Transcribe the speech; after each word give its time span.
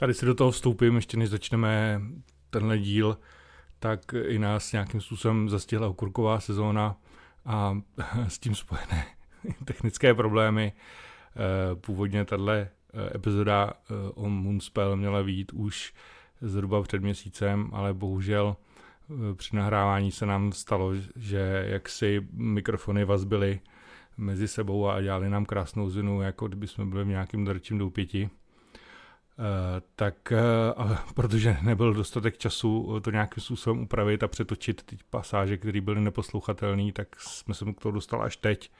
Tady 0.00 0.14
si 0.14 0.26
do 0.26 0.34
toho 0.34 0.50
vstoupím, 0.50 0.96
ještě 0.96 1.16
než 1.16 1.30
začneme 1.30 2.00
tenhle 2.50 2.78
díl, 2.78 3.18
tak 3.78 4.00
i 4.26 4.38
nás 4.38 4.72
nějakým 4.72 5.00
způsobem 5.00 5.48
zastihla 5.48 5.88
okurková 5.88 6.40
sezóna 6.40 6.96
a 7.44 7.78
s 8.28 8.38
tím 8.38 8.54
spojené 8.54 9.06
technické 9.64 10.14
problémy. 10.14 10.72
Eh, 10.72 11.76
původně 11.76 12.24
tahle 12.24 12.58
eh, 12.58 13.16
epizoda 13.16 13.72
eh, 13.72 13.94
o 14.14 14.28
Moonspell 14.28 14.96
měla 14.96 15.22
být 15.22 15.52
už 15.52 15.94
zhruba 16.40 16.82
před 16.82 17.02
měsícem, 17.02 17.70
ale 17.72 17.94
bohužel 17.94 18.56
při 19.34 19.56
nahrávání 19.56 20.12
se 20.12 20.26
nám 20.26 20.52
stalo, 20.52 20.92
že 21.16 21.64
jaksi 21.68 22.28
mikrofony 22.32 23.04
vazbily 23.04 23.60
mezi 24.16 24.48
sebou 24.48 24.88
a 24.88 25.00
dělali 25.00 25.30
nám 25.30 25.44
krásnou 25.44 25.90
zinu, 25.90 26.22
jako 26.22 26.48
kdyby 26.48 26.66
jsme 26.66 26.84
byli 26.84 27.04
v 27.04 27.08
nějakým 27.08 27.44
drčím 27.44 27.78
doupěti. 27.78 28.30
Uh, 29.38 29.44
tak 29.96 30.32
uh, 30.78 30.96
protože 31.14 31.56
nebyl 31.62 31.94
dostatek 31.94 32.38
času 32.38 33.00
to 33.00 33.10
nějakým 33.10 33.42
způsobem 33.42 33.82
upravit 33.82 34.22
a 34.22 34.28
přetočit 34.28 34.82
ty 34.82 34.98
pasáže, 35.10 35.56
které 35.56 35.80
byly 35.80 36.00
neposlouchatelné, 36.00 36.92
tak 36.92 37.20
jsme 37.20 37.54
se 37.54 37.64
k 37.72 37.80
tomu 37.80 37.94
dostali 37.94 38.22
až 38.22 38.36
teď, 38.36 38.70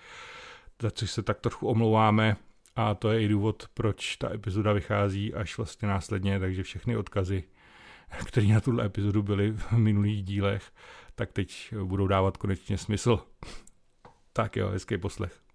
za 0.82 0.91
což 0.91 1.10
se 1.10 1.23
tak 1.23 1.41
trochu 1.41 1.68
omlouváme 1.68 2.37
a 2.77 2.95
to 2.95 3.12
je 3.12 3.23
i 3.23 3.29
důvod, 3.29 3.68
proč 3.74 4.16
ta 4.16 4.34
epizoda 4.34 4.73
vychází 4.73 5.34
až 5.34 5.56
vlastně 5.56 5.88
následně, 5.88 6.41
takže 6.41 6.62
všechny 6.62 6.96
odkazy, 6.96 7.45
které 8.24 8.46
na 8.46 8.60
tuhle 8.60 8.87
epizodu 8.87 9.23
byly 9.23 9.52
v 9.52 9.73
minulých 9.77 10.24
dílech, 10.24 10.73
tak 11.15 11.32
teď 11.32 11.74
budou 11.82 12.06
dávat 12.06 12.37
konečně 12.37 12.79
smysl. 12.79 13.20
Tak 14.32 14.56
jo, 14.56 14.68
hezký 14.68 14.98
poslech. 14.98 15.48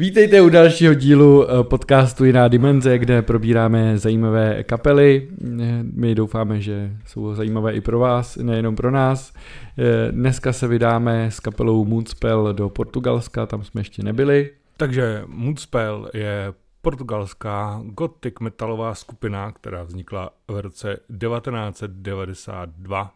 Vítejte 0.00 0.40
u 0.40 0.48
dalšího 0.48 0.94
dílu 0.94 1.50
eh, 1.50 1.64
podcastu 1.64 2.24
Jiná 2.24 2.48
dimenze, 2.48 2.98
kde 2.98 3.22
probíráme 3.22 3.98
zajímavé 3.98 4.64
kapely. 4.64 5.28
Eh, 5.30 5.82
my 5.82 6.14
doufáme, 6.14 6.60
že 6.60 6.96
jsou 7.06 7.34
zajímavé 7.34 7.72
i 7.72 7.80
pro 7.80 7.98
vás, 7.98 8.36
nejenom 8.36 8.76
pro 8.76 8.90
nás. 8.90 9.34
Eh, 9.78 10.12
dneska 10.12 10.52
se 10.52 10.68
vydáme 10.68 11.30
s 11.30 11.40
kapelou 11.40 11.84
Moonspell 11.84 12.52
do 12.52 12.68
Portugalska, 12.68 13.46
tam 13.46 13.64
jsme 13.64 13.80
ještě 13.80 14.02
nebyli. 14.02 14.50
Takže 14.76 15.22
Moonspell 15.26 16.10
je 16.14 16.52
portugalská 16.82 17.82
gothic 17.84 18.34
metalová 18.40 18.94
skupina, 18.94 19.52
která 19.52 19.82
vznikla 19.82 20.30
v 20.48 20.60
roce 20.60 20.98
1992. 21.18 23.14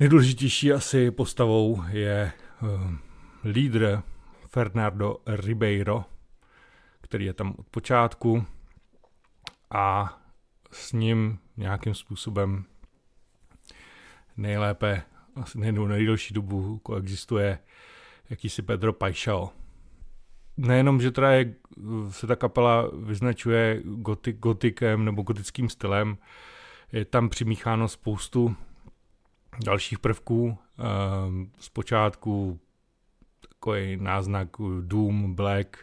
Nejdůležitější 0.00 0.72
asi 0.72 1.10
postavou 1.10 1.82
je 1.90 2.32
lídr 3.44 4.02
Fernando 4.48 5.16
Ribeiro, 5.26 6.04
který 7.00 7.24
je 7.24 7.32
tam 7.32 7.54
od 7.58 7.66
počátku 7.66 8.46
a 9.70 10.18
s 10.72 10.92
ním 10.92 11.38
nějakým 11.56 11.94
způsobem 11.94 12.64
nejlépe, 14.36 15.02
asi 15.36 15.58
nejdu 15.58 15.86
nejdelší 15.86 16.34
dobu 16.34 16.78
koexistuje 16.78 17.58
jakýsi 18.30 18.62
Pedro 18.62 18.92
Paixao. 18.92 19.52
Nejenom, 20.56 21.00
že 21.00 21.10
teda 21.10 21.30
je, 21.30 21.54
se 22.10 22.26
ta 22.26 22.36
kapela 22.36 22.90
vyznačuje 23.02 23.82
gotik, 23.84 24.38
gotikem 24.38 25.04
nebo 25.04 25.22
gotickým 25.22 25.68
stylem, 25.68 26.18
je 26.92 27.04
tam 27.04 27.28
přimícháno 27.28 27.88
spoustu 27.88 28.56
dalších 29.64 29.98
prvků. 29.98 30.58
Ehm, 30.78 31.50
zpočátku 31.58 32.60
takový 33.68 33.96
náznak 33.96 34.48
Doom, 34.80 35.34
Black, 35.34 35.76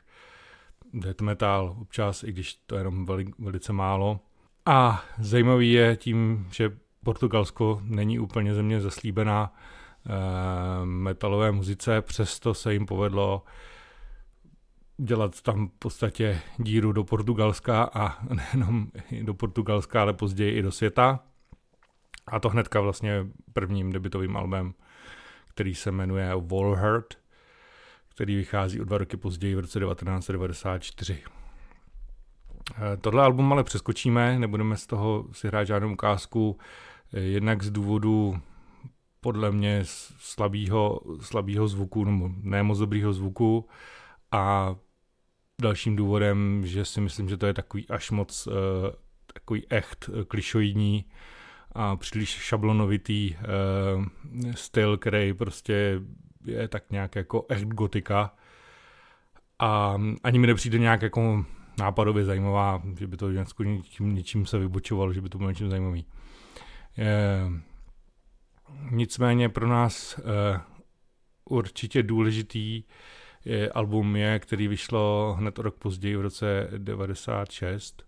death 0.94 1.22
metal 1.22 1.76
občas, 1.82 2.24
i 2.24 2.32
když 2.32 2.54
to 2.54 2.76
je 2.76 2.80
jenom 2.80 3.06
veli, 3.06 3.26
velice 3.40 3.74
málo. 3.74 4.20
A 4.66 5.04
zajímavý 5.20 5.72
je 5.72 5.96
tím, 5.96 6.48
že 6.52 6.78
Portugalsko 7.04 7.82
není 7.84 8.20
úplně 8.20 8.54
země 8.54 8.82
zaslíbená 8.82 9.54
e, 9.54 10.86
metalové 10.86 11.52
muzice, 11.52 12.02
přesto 12.02 12.54
se 12.54 12.74
jim 12.74 12.86
povedlo 12.86 13.44
dělat 14.98 15.42
tam 15.42 15.68
v 15.68 15.72
podstatě 15.80 16.42
díru 16.58 16.92
do 16.92 17.04
Portugalska 17.04 17.84
a 17.94 18.26
nejenom 18.34 18.88
do 19.22 19.34
Portugalska, 19.34 20.02
ale 20.02 20.14
později 20.14 20.58
i 20.58 20.62
do 20.62 20.72
světa. 20.72 21.20
A 22.28 22.40
to 22.40 22.50
hnedka 22.50 22.82
vlastně 22.82 23.28
prvním 23.54 23.92
debitovým 23.92 24.38
albem, 24.38 24.74
který 25.48 25.76
se 25.76 25.92
jmenuje 25.92 26.36
Wallhurt 26.36 27.25
který 28.16 28.36
vychází 28.36 28.82
o 28.82 28.84
dva 28.84 28.98
roky 28.98 29.18
později 29.18 29.56
v 29.56 29.60
roce 29.60 29.80
1994. 29.80 31.24
Eh, 32.72 32.98
tohle 33.02 33.24
album 33.24 33.54
ale 33.54 33.64
přeskočíme, 33.64 34.40
nebudeme 34.40 34.78
z 34.78 34.88
toho 34.88 35.26
si 35.32 35.48
hrát 35.48 35.64
žádnou 35.64 35.94
ukázku, 35.94 36.58
eh, 37.14 37.20
jednak 37.20 37.64
z 37.64 37.72
důvodu 37.72 38.40
podle 39.22 39.52
mě 39.52 39.82
slabýho, 40.18 41.00
slabýho 41.22 41.68
zvuku, 41.68 42.06
nebo 42.06 42.30
ne 42.42 42.64
moc 42.64 42.80
dobrýho 42.80 43.14
zvuku 43.14 43.68
a 44.32 44.76
dalším 45.62 45.96
důvodem, 45.96 46.66
že 46.66 46.86
si 46.86 47.02
myslím, 47.02 47.30
že 47.30 47.38
to 47.38 47.46
je 47.46 47.54
takový 47.54 47.90
až 47.90 48.12
moc 48.12 48.48
uh, 48.48 48.54
takový 49.34 49.66
echt 49.70 50.10
klišoidní 50.28 51.06
a 51.72 51.96
příliš 51.96 52.30
šablonovitý 52.30 53.36
styl, 54.56 54.98
který 54.98 55.34
prostě 55.34 56.02
je 56.46 56.68
tak 56.68 56.92
nějak 56.92 57.16
jako 57.16 57.46
echt 57.50 57.66
gotika 57.66 58.36
a 59.60 59.98
ani 60.24 60.40
mi 60.40 60.48
nepřijde 60.48 60.80
nějak 60.80 61.02
jako 61.02 61.46
nápadově 61.80 62.26
zajímavá, 62.26 62.82
že 63.00 63.08
by 63.08 63.18
to 63.18 63.32
něčím, 63.32 64.16
něčím 64.16 64.46
se 64.46 64.60
vybočovalo, 64.60 65.14
že 65.14 65.22
by 65.22 65.30
to 65.30 65.38
bylo 65.38 65.50
něčím 65.50 65.70
zajímavý. 65.70 66.06
Je, 66.98 67.52
nicméně 68.92 69.50
pro 69.50 69.68
nás 69.68 70.20
e, 70.20 70.22
určitě 71.46 72.04
důležitý 72.04 72.84
je, 73.46 73.70
album 73.70 74.16
je, 74.16 74.40
který 74.40 74.68
vyšlo 74.68 75.36
hned 75.40 75.60
rok 75.60 75.76
později 75.76 76.16
v 76.16 76.22
roce 76.22 76.68
96 76.78 78.04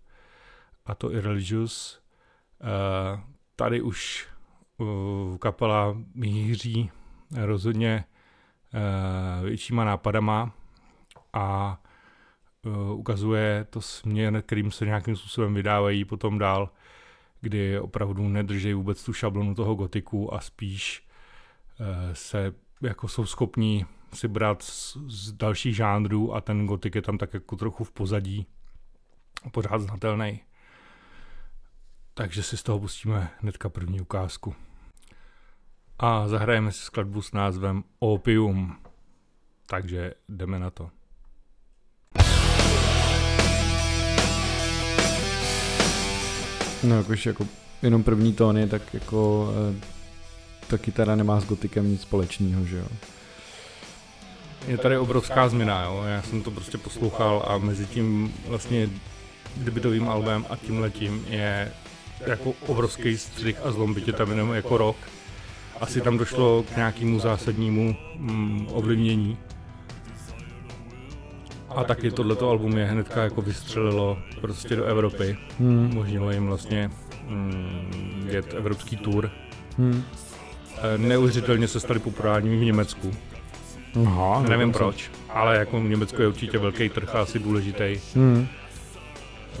a 0.86 0.94
to 0.94 1.12
Irreligious. 1.12 2.02
E, 2.60 3.20
tady 3.56 3.80
už 3.80 4.28
uh, 4.78 5.36
kapela 5.36 5.96
míří 6.14 6.90
rozhodně 7.36 8.04
Eh, 8.04 8.17
většíma 9.42 9.84
nápadama 9.84 10.52
a 11.32 11.78
eh, 12.66 12.92
ukazuje 12.92 13.66
to 13.70 13.80
směr, 13.80 14.42
kterým 14.42 14.70
se 14.70 14.84
nějakým 14.84 15.16
způsobem 15.16 15.54
vydávají 15.54 16.04
potom 16.04 16.38
dál, 16.38 16.70
kdy 17.40 17.80
opravdu 17.80 18.28
nedrží 18.28 18.72
vůbec 18.72 19.04
tu 19.04 19.12
šablonu 19.12 19.54
toho 19.54 19.74
gotiku 19.74 20.34
a 20.34 20.40
spíš 20.40 21.06
eh, 21.80 22.14
se 22.14 22.54
jako 22.82 23.08
jsou 23.08 23.26
schopní 23.26 23.86
si 24.14 24.28
brát 24.28 24.62
z, 24.62 24.96
z 25.06 25.32
dalších 25.32 25.76
žánrů 25.76 26.34
a 26.34 26.40
ten 26.40 26.66
gotik 26.66 26.94
je 26.94 27.02
tam 27.02 27.18
tak 27.18 27.34
jako 27.34 27.56
trochu 27.56 27.84
v 27.84 27.92
pozadí, 27.92 28.46
pořád 29.52 29.80
znatelný. 29.80 30.40
Takže 32.14 32.42
si 32.42 32.56
z 32.56 32.62
toho 32.62 32.78
pustíme 32.78 33.30
hnedka 33.40 33.68
první 33.68 34.00
ukázku 34.00 34.54
a 35.98 36.28
zahrajeme 36.28 36.72
si 36.72 36.78
skladbu 36.78 37.22
s 37.22 37.32
názvem 37.32 37.84
Opium. 37.98 38.76
Takže 39.66 40.14
jdeme 40.28 40.58
na 40.58 40.70
to. 40.70 40.90
No 46.82 46.96
jakož 46.96 47.26
jako 47.26 47.46
jenom 47.82 48.02
první 48.02 48.32
tóny, 48.32 48.68
tak 48.68 48.94
jako 48.94 49.50
eh, 49.70 49.80
ta 50.66 50.78
kytara 50.78 51.16
nemá 51.16 51.40
s 51.40 51.44
gotikem 51.44 51.90
nic 51.90 52.02
společného, 52.02 52.64
že 52.64 52.76
jo. 52.76 52.86
Je 54.66 54.78
tady 54.78 54.98
obrovská 54.98 55.48
změna, 55.48 55.84
jo. 55.84 56.02
Já 56.06 56.22
jsem 56.22 56.42
to 56.42 56.50
prostě 56.50 56.78
poslouchal 56.78 57.44
a 57.48 57.58
mezi 57.58 57.86
tím 57.86 58.34
vlastně 58.46 58.90
debitovým 59.56 60.08
albem 60.08 60.46
a 60.50 60.56
tím 60.56 60.80
letím 60.80 61.24
je 61.28 61.72
jako 62.26 62.54
obrovský 62.66 63.18
střih 63.18 63.66
a 63.66 63.72
zlom, 63.72 63.94
bytě 63.94 64.12
tam 64.12 64.30
jenom 64.30 64.52
jako 64.52 64.78
rok 64.78 64.96
asi 65.80 66.00
tam 66.00 66.18
došlo 66.18 66.62
k 66.62 66.76
nějakému 66.76 67.18
zásadnímu 67.18 67.96
mm, 68.16 68.68
ovlivnění. 68.72 69.38
A 71.68 71.84
taky 71.84 72.10
tohleto 72.10 72.50
album 72.50 72.78
je 72.78 72.84
hnedka 72.84 73.24
jako 73.24 73.42
vystřelilo 73.42 74.18
prostě 74.40 74.76
do 74.76 74.84
Evropy. 74.84 75.36
Hmm. 75.58 75.90
Možnilo 75.94 76.30
jim 76.30 76.46
vlastně 76.46 76.90
mm, 77.28 78.28
jet 78.30 78.54
evropský 78.54 78.96
tour. 78.96 79.30
Hmm. 79.78 80.04
E, 80.94 80.98
neuvěřitelně 80.98 81.68
se 81.68 81.80
stali 81.80 82.00
populárními 82.00 82.56
v 82.56 82.64
Německu. 82.64 83.14
Aha, 84.06 84.42
Nevím 84.48 84.72
proč, 84.72 85.10
ale 85.28 85.56
jako 85.56 85.78
Německo 85.78 86.22
je 86.22 86.28
určitě 86.28 86.58
velký 86.58 86.88
trh 86.88 87.14
a 87.14 87.20
asi 87.20 87.38
důležitý 87.38 88.00
hmm. 88.14 88.46
E, 88.46 89.58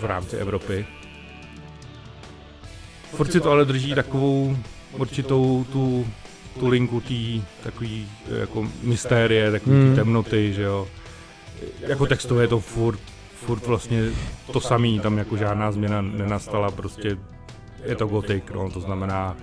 v 0.00 0.04
rámci 0.04 0.36
Evropy. 0.36 0.86
Furt 3.16 3.32
si 3.32 3.40
to 3.40 3.50
ale 3.50 3.64
drží 3.64 3.94
takovou 3.94 4.56
určitou 4.92 5.66
tu, 5.72 6.06
tu 6.58 6.68
linku 6.68 7.00
tý 7.00 7.42
takový 7.62 8.08
jako 8.40 8.68
mystérie, 8.82 9.50
takový 9.50 9.76
hmm. 9.76 9.96
temnoty, 9.96 10.52
že 10.52 10.62
jo. 10.62 10.86
Jako 11.80 12.06
textově 12.06 12.44
je 12.44 12.48
to 12.48 12.60
furt, 12.60 13.00
furt 13.34 13.66
vlastně 13.66 14.02
to 14.52 14.60
samý, 14.60 15.00
tam 15.00 15.18
jako 15.18 15.36
žádná 15.36 15.72
změna 15.72 16.00
nenastala, 16.02 16.70
prostě 16.70 17.16
je 17.84 17.96
to 17.96 18.06
gotik, 18.06 18.50
no, 18.50 18.70
to 18.70 18.80
znamená 18.80 19.36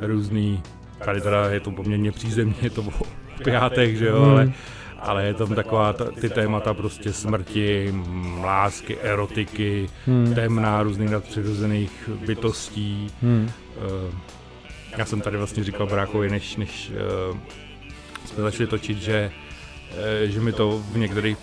různý, 0.00 0.62
tady 1.04 1.20
teda 1.20 1.50
je 1.50 1.60
to 1.60 1.70
poměrně 1.70 2.12
přízemně, 2.12 2.54
je 2.62 2.70
to 2.70 2.82
o 2.82 3.04
pijátech, 3.44 3.96
že 3.96 4.06
jo, 4.06 4.22
Hmm. 4.22 4.30
ale, 4.30 4.52
ale 4.98 5.24
je 5.26 5.34
tam 5.34 5.54
taková 5.54 5.92
ta, 5.92 6.04
ty 6.04 6.28
témata 6.30 6.74
prostě 6.74 7.12
smrti, 7.12 7.94
lásky, 8.42 8.98
erotiky, 8.98 9.88
Hmm. 10.06 10.34
temná, 10.34 10.82
různých 10.82 11.10
nadpřirozených 11.10 12.10
bytostí. 12.26 13.10
Hmm. 13.22 13.50
Eh, 13.76 14.14
Já 14.98 15.04
jsem 15.04 15.20
tady 15.20 15.36
vlastně 15.36 15.64
říkal 15.64 15.86
Brákovi, 15.86 16.30
než, 16.30 16.56
než 16.56 16.92
eh, 16.94 17.38
jsme 18.26 18.42
začali 18.42 18.66
točit, 18.66 18.98
že, 18.98 19.30
eh, 20.24 20.26
že 20.28 20.40
mi 20.40 20.52
to 20.52 20.82
v 20.92 20.96
některých 20.98 21.38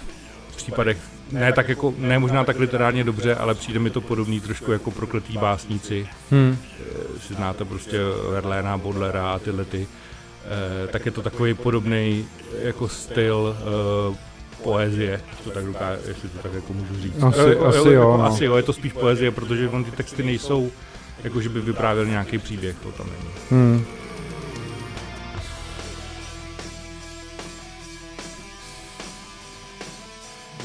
případech 0.56 0.98
ne 1.32 1.54
tak 1.54 1.70
jako, 1.70 1.94
ne 1.98 2.20
možná 2.20 2.44
tak 2.44 2.60
literárně 2.60 3.04
dobře, 3.04 3.36
ale 3.36 3.56
přijde 3.56 3.80
mi 3.80 3.90
to 3.90 4.02
podobný 4.02 4.42
trošku 4.42 4.72
jako 4.72 4.92
prokletý 4.92 5.34
básníci. 5.38 6.08
Hmm. 6.32 6.58
Si 7.28 7.34
znáte 7.34 7.66
prostě 7.66 7.98
Verléna, 8.32 8.78
Bodlera 8.78 9.32
a 9.34 9.40
tyhle 9.40 9.66
ty. 9.66 9.88
Tak 10.92 11.06
je 11.06 11.12
to 11.12 11.22
takový 11.22 11.54
podobný 11.54 12.26
jako 12.62 12.90
styl 12.90 13.58
eh, 13.60 14.16
poezie, 14.64 15.22
to 15.44 15.50
tak 15.50 15.66
doká, 15.66 15.92
jestli 16.08 16.30
to 16.30 16.38
tak 16.38 16.54
jako 16.54 16.74
můžu 16.74 17.02
říct. 17.02 17.24
Asi- 17.24 17.40
Eh, 17.40 17.56
asi 17.58 17.78
jako, 17.78 17.90
jo, 17.92 18.18
no. 18.18 18.24
Asi 18.26 18.46
jo, 18.46 18.56
je 18.56 18.64
to 18.64 18.74
spíš 18.74 18.94
poezie, 18.94 19.32
protože 19.32 19.70
on 19.70 19.84
ty 19.84 19.92
texty 19.92 20.24
nejsou, 20.24 20.72
jako 21.24 21.42
že 21.42 21.50
by 21.50 21.62
vyprávěl 21.62 22.06
nějaký 22.06 22.38
příběh, 22.38 22.76
to 22.84 22.92
tam 22.92 23.08
není. 23.08 23.30
Hmm. 23.52 23.86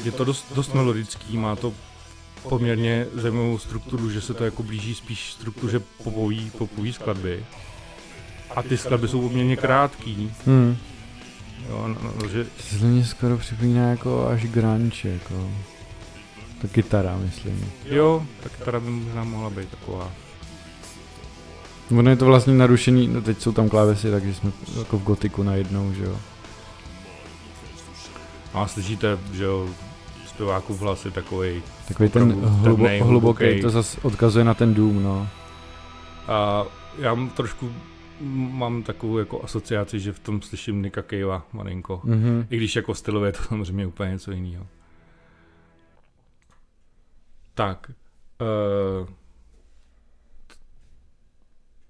Je 0.03 0.11
to 0.11 0.23
dost, 0.25 0.45
dost 0.55 0.73
melodický, 0.73 1.37
má 1.37 1.55
to 1.55 1.73
poměrně 2.49 3.07
zajímavou 3.13 3.57
strukturu, 3.57 4.09
že 4.09 4.21
se 4.21 4.33
to 4.33 4.45
jako 4.45 4.63
blíží 4.63 4.95
spíš 4.95 5.31
struktuře 5.33 5.79
popový, 6.03 6.51
popový 6.57 6.93
skladby. 6.93 7.45
A 8.55 8.63
ty 8.63 8.77
skladby 8.77 9.07
jsou 9.07 9.21
poměrně 9.21 9.55
krátký, 9.57 10.31
Hmm. 10.45 10.77
jo, 11.69 11.87
no, 11.87 12.11
no, 12.21 12.27
že 12.29 12.45
To 12.79 12.85
mě 12.85 13.05
skoro 13.05 13.37
připomíná 13.37 13.89
jako 13.89 14.27
až 14.27 14.45
grunge, 14.45 15.09
jako. 15.09 15.49
Ta 16.61 16.67
kytara, 16.67 17.17
myslím. 17.17 17.71
jo, 17.85 18.25
tak 18.43 18.51
teda 18.65 18.79
by 18.79 18.89
možná 18.89 19.23
mohla 19.23 19.49
být 19.49 19.69
taková. 19.69 20.11
Ono 21.97 22.09
je 22.09 22.15
to 22.15 22.25
vlastně 22.25 22.53
narušený, 22.53 23.07
no 23.07 23.21
teď 23.21 23.41
jsou 23.41 23.51
tam 23.51 23.69
klávesy, 23.69 24.11
takže 24.11 24.33
jsme 24.33 24.51
jako 24.79 24.97
v 24.99 25.03
gotiku 25.03 25.43
najednou, 25.43 25.93
že 25.93 26.03
jo. 26.03 26.15
A 28.53 28.67
slyšíte, 28.67 29.17
že 29.33 29.43
jo, 29.43 29.67
zpěvákův 30.27 30.81
hlas 30.81 31.05
je 31.05 31.11
takový. 31.11 31.63
Takový 31.87 32.09
ten 32.09 32.31
hlubo, 32.45 32.87
hluboký. 33.01 33.61
to 33.61 33.69
zase 33.69 33.97
odkazuje 34.01 34.45
na 34.45 34.53
ten 34.53 34.73
dům, 34.73 35.03
no. 35.03 35.27
A 36.27 36.63
já 36.97 37.13
mám 37.13 37.29
trošku, 37.29 37.71
mám 38.51 38.83
takovou 38.83 39.17
jako 39.17 39.43
asociaci, 39.43 39.99
že 39.99 40.13
v 40.13 40.19
tom 40.19 40.41
slyším 40.41 40.81
Nika 40.81 41.01
Cavea 41.01 41.45
malinko. 41.53 42.01
Mhm. 42.03 42.47
I 42.49 42.57
když 42.57 42.75
jako 42.75 42.95
stylově 42.95 43.27
je 43.27 43.33
to 43.33 43.43
samozřejmě 43.47 43.87
úplně 43.87 44.11
něco 44.11 44.31
jiného. 44.31 44.67
Tak. 47.53 47.91
Uh, 48.41 49.07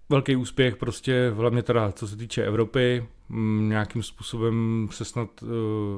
velký 0.09 0.35
úspěch 0.35 0.75
prostě, 0.75 1.31
hlavně 1.35 1.63
teda 1.63 1.91
co 1.91 2.07
se 2.07 2.17
týče 2.17 2.43
Evropy, 2.43 3.07
m, 3.29 3.69
nějakým 3.69 4.03
způsobem 4.03 4.87
se 4.91 5.05
snad, 5.05 5.43
uh, 5.43 5.49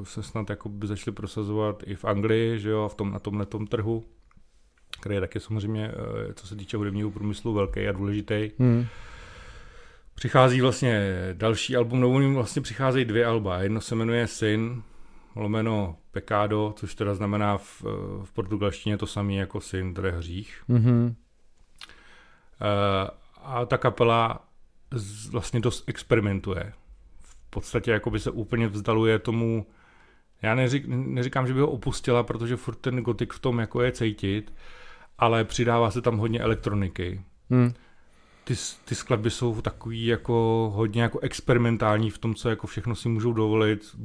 se 0.04 0.22
snad 0.22 0.50
jako 0.50 0.68
by 0.68 0.86
začali 0.86 1.14
prosazovat 1.14 1.82
i 1.86 1.94
v 1.94 2.04
Anglii, 2.04 2.58
že 2.58 2.70
jo, 2.70 2.82
a 2.82 2.88
v 2.88 2.94
tom, 2.94 3.12
na 3.12 3.18
tomhle 3.18 3.46
trhu, 3.68 4.04
který 5.00 5.14
je 5.14 5.20
taky 5.20 5.40
samozřejmě, 5.40 5.88
uh, 5.88 6.32
co 6.34 6.46
se 6.46 6.56
týče 6.56 6.76
hudebního 6.76 7.10
průmyslu, 7.10 7.54
velký 7.54 7.88
a 7.88 7.92
důležitý. 7.92 8.50
Hmm. 8.58 8.86
Přichází 10.14 10.60
vlastně 10.60 11.10
další 11.32 11.76
album, 11.76 12.00
novým 12.00 12.34
vlastně 12.34 12.62
přicházejí 12.62 13.04
dvě 13.04 13.26
alba. 13.26 13.58
Jedno 13.62 13.80
se 13.80 13.94
jmenuje 13.94 14.26
Syn, 14.26 14.82
lomeno 15.36 15.96
Pecado, 16.10 16.74
což 16.76 16.94
teda 16.94 17.14
znamená 17.14 17.58
v, 17.58 17.82
v 18.24 18.32
portugalštině 18.34 18.98
to 18.98 19.06
samé 19.06 19.34
jako 19.34 19.60
syn, 19.60 19.94
je 20.04 20.10
hřích. 20.12 20.62
Mhm. 20.68 21.14
Eh, 22.62 23.10
A 23.42 23.64
ta 23.66 23.78
kapela 23.78 24.48
z- 24.90 25.28
vlastně 25.30 25.60
dost 25.60 25.84
experimentuje. 25.88 26.72
V 27.22 27.50
podstatě 27.50 27.90
jako 27.90 28.10
by 28.10 28.20
se 28.20 28.30
úplně 28.30 28.68
vzdaluje 28.68 29.18
tomu, 29.18 29.66
já 30.42 30.54
neřík, 30.54 30.84
neříkám, 30.88 31.46
že 31.46 31.54
by 31.54 31.60
ho 31.60 31.70
opustila, 31.70 32.22
protože 32.22 32.56
furt 32.56 32.74
ten 32.76 32.96
gotik 33.00 33.32
v 33.32 33.38
tom 33.38 33.58
jako 33.58 33.82
je 33.82 33.92
cítit, 33.92 34.54
ale 35.18 35.44
přidává 35.44 35.90
se 35.90 36.00
tam 36.02 36.16
hodně 36.18 36.40
elektroniky. 36.40 37.22
Hmm. 37.50 37.72
Ty, 38.44 38.54
ty 38.84 38.94
skladby 38.94 39.30
jsou 39.30 39.60
takový 39.60 40.06
jako 40.06 40.70
hodně 40.74 41.02
jako 41.02 41.20
experimentální 41.20 42.10
v 42.10 42.18
tom, 42.18 42.34
co 42.34 42.48
jako 42.48 42.66
všechno 42.66 42.94
si 42.94 43.08
můžou 43.08 43.32
dovolit. 43.32 43.96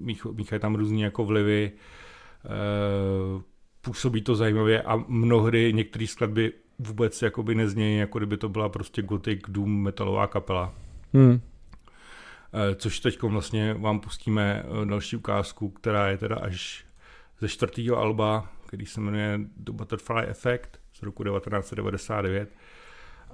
Mích, 0.00 0.24
míchají 0.24 0.60
tam 0.60 0.74
různý 0.74 1.00
jako 1.00 1.24
vlivy, 1.24 1.72
e, 2.44 2.48
působí 3.80 4.22
to 4.22 4.36
zajímavě 4.36 4.82
a 4.82 4.96
mnohdy 5.08 5.72
některé 5.72 6.06
skladby 6.06 6.52
vůbec 6.78 7.22
jakoby 7.22 7.54
neznějí, 7.54 7.98
jako 7.98 8.18
kdyby 8.18 8.36
to 8.36 8.48
byla 8.48 8.68
prostě 8.68 9.02
gothic, 9.02 9.40
doom, 9.48 9.82
metalová 9.82 10.26
kapela. 10.26 10.74
Hmm. 11.14 11.40
E, 12.52 12.74
což 12.74 13.00
teď 13.00 13.22
vlastně 13.22 13.74
vám 13.74 14.00
pustíme 14.00 14.64
e, 14.82 14.86
další 14.86 15.16
ukázku, 15.16 15.70
která 15.70 16.08
je 16.08 16.18
teda 16.18 16.36
až 16.36 16.84
ze 17.40 17.48
čtvrtého 17.48 17.96
alba, 17.98 18.52
který 18.66 18.86
se 18.86 19.00
jmenuje 19.00 19.40
The 19.56 19.72
Butterfly 19.72 20.22
Effect 20.26 20.80
z 20.92 21.02
roku 21.02 21.24
1999 21.24 22.48
a 22.48 22.52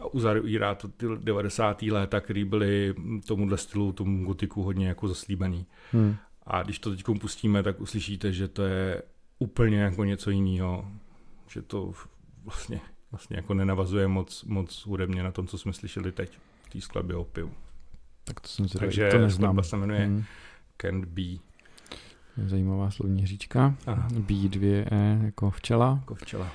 uzavírá 0.06 0.75
to 0.75 0.89
ty 0.89 1.06
90. 1.21 1.83
léta, 1.83 2.21
které 2.21 2.45
byly 2.45 2.95
tomuhle 3.27 3.56
stylu, 3.59 3.93
tomu 3.93 4.25
gotiku 4.25 4.62
hodně 4.62 4.89
jako 4.89 5.09
zaslíbený. 5.09 5.67
Hmm. 5.93 6.17
A 6.47 6.62
když 6.62 6.79
to 6.79 6.91
teď 6.91 7.05
pustíme, 7.21 7.62
tak 7.62 7.81
uslyšíte, 7.81 8.33
že 8.33 8.49
to 8.49 8.62
je 8.62 9.03
úplně 9.39 9.81
jako 9.81 10.05
něco 10.05 10.31
jiného, 10.31 10.89
že 11.49 11.62
to 11.62 11.93
vlastně, 12.45 12.81
vlastně 13.11 13.37
jako 13.37 13.55
nenavazuje 13.55 14.09
moc, 14.09 14.45
moc 14.45 14.87
hudebně 14.87 15.23
na 15.23 15.31
tom, 15.31 15.47
co 15.47 15.59
jsme 15.59 15.73
slyšeli 15.73 16.12
teď 16.12 16.39
v 16.62 16.71
té 16.71 16.81
skladbě 16.81 17.17
Opium. 17.17 17.53
Tak 18.25 18.41
to 18.41 18.49
jsem 18.49 18.69
si 18.69 18.79
Takže 18.79 19.09
to 19.11 19.19
neznám. 19.19 19.62
se 19.62 19.77
jmenuje 19.77 20.05
Hmm. 20.05 20.25
Can't 20.77 21.05
Be 21.05 21.49
Zajímavá 22.47 22.91
slovní 22.91 23.23
hříčka. 23.23 23.75
Aha. 23.87 24.09
B2E 24.09 25.25
jako 25.25 25.50
včela. 25.50 25.97
jako 26.00 26.15
včela. 26.15 26.53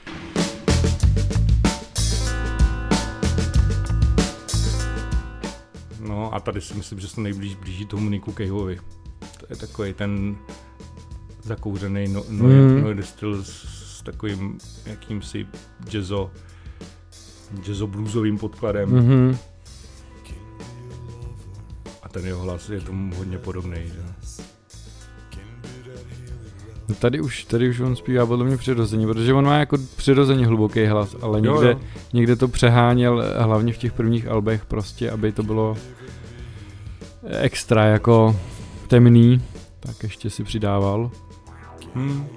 No 6.07 6.33
a 6.35 6.39
tady 6.39 6.61
si 6.61 6.73
myslím, 6.73 6.99
že 6.99 7.07
se 7.07 7.21
nejblíž 7.21 7.55
blíží 7.55 7.85
tomu 7.85 8.09
Niku 8.09 8.31
Caveovi. 8.31 8.79
To 9.39 9.45
je 9.49 9.55
takový 9.55 9.93
ten 9.93 10.35
zakouřený 11.43 12.07
no, 12.07 12.23
no, 12.29 12.45
Mm. 12.47 12.81
no, 12.97 13.03
styl 13.03 13.43
s, 13.43 13.49
s 13.97 14.01
takovým 14.03 14.57
jakýmsi 14.85 15.47
jazzo, 15.91 16.31
jazzo 17.67 17.87
bluesovým 17.87 18.37
podkladem 18.37 18.89
mm. 18.89 18.95
Mhm. 18.97 19.37
a 22.03 22.09
ten 22.09 22.25
jeho 22.25 22.41
hlas 22.41 22.69
je 22.69 22.81
tomu 22.81 23.15
hodně 23.15 23.37
podobný. 23.37 23.77
Že? 23.85 24.03
No 26.89 26.95
Tady 26.95 27.21
už, 27.21 27.43
tady 27.43 27.69
už 27.69 27.79
on 27.79 27.95
zpívá 27.95 28.25
podle 28.25 28.45
mě 28.45 28.57
přirozeně, 28.57 29.07
protože 29.07 29.33
on 29.33 29.45
má 29.45 29.57
jako 29.57 29.77
přirozeně 29.95 30.47
hluboký 30.47 30.85
hlas, 30.85 31.15
ale 31.21 31.41
Jo, 31.43 31.53
někde, 31.53 31.71
jo. 31.71 31.79
někde 32.13 32.35
to 32.35 32.47
přeháněl 32.47 33.23
hlavně 33.37 33.73
v 33.73 33.77
těch 33.77 33.93
prvních 33.93 34.27
albech 34.27 34.65
prostě, 34.65 35.11
aby 35.11 35.31
to 35.31 35.43
bylo 35.43 35.77
extra 37.39 37.85
jako 37.85 38.35
temný, 38.87 39.41
tak 39.79 40.03
ještě 40.03 40.29
si 40.29 40.43
přidával. 40.43 41.11
Hmm. 41.95 42.27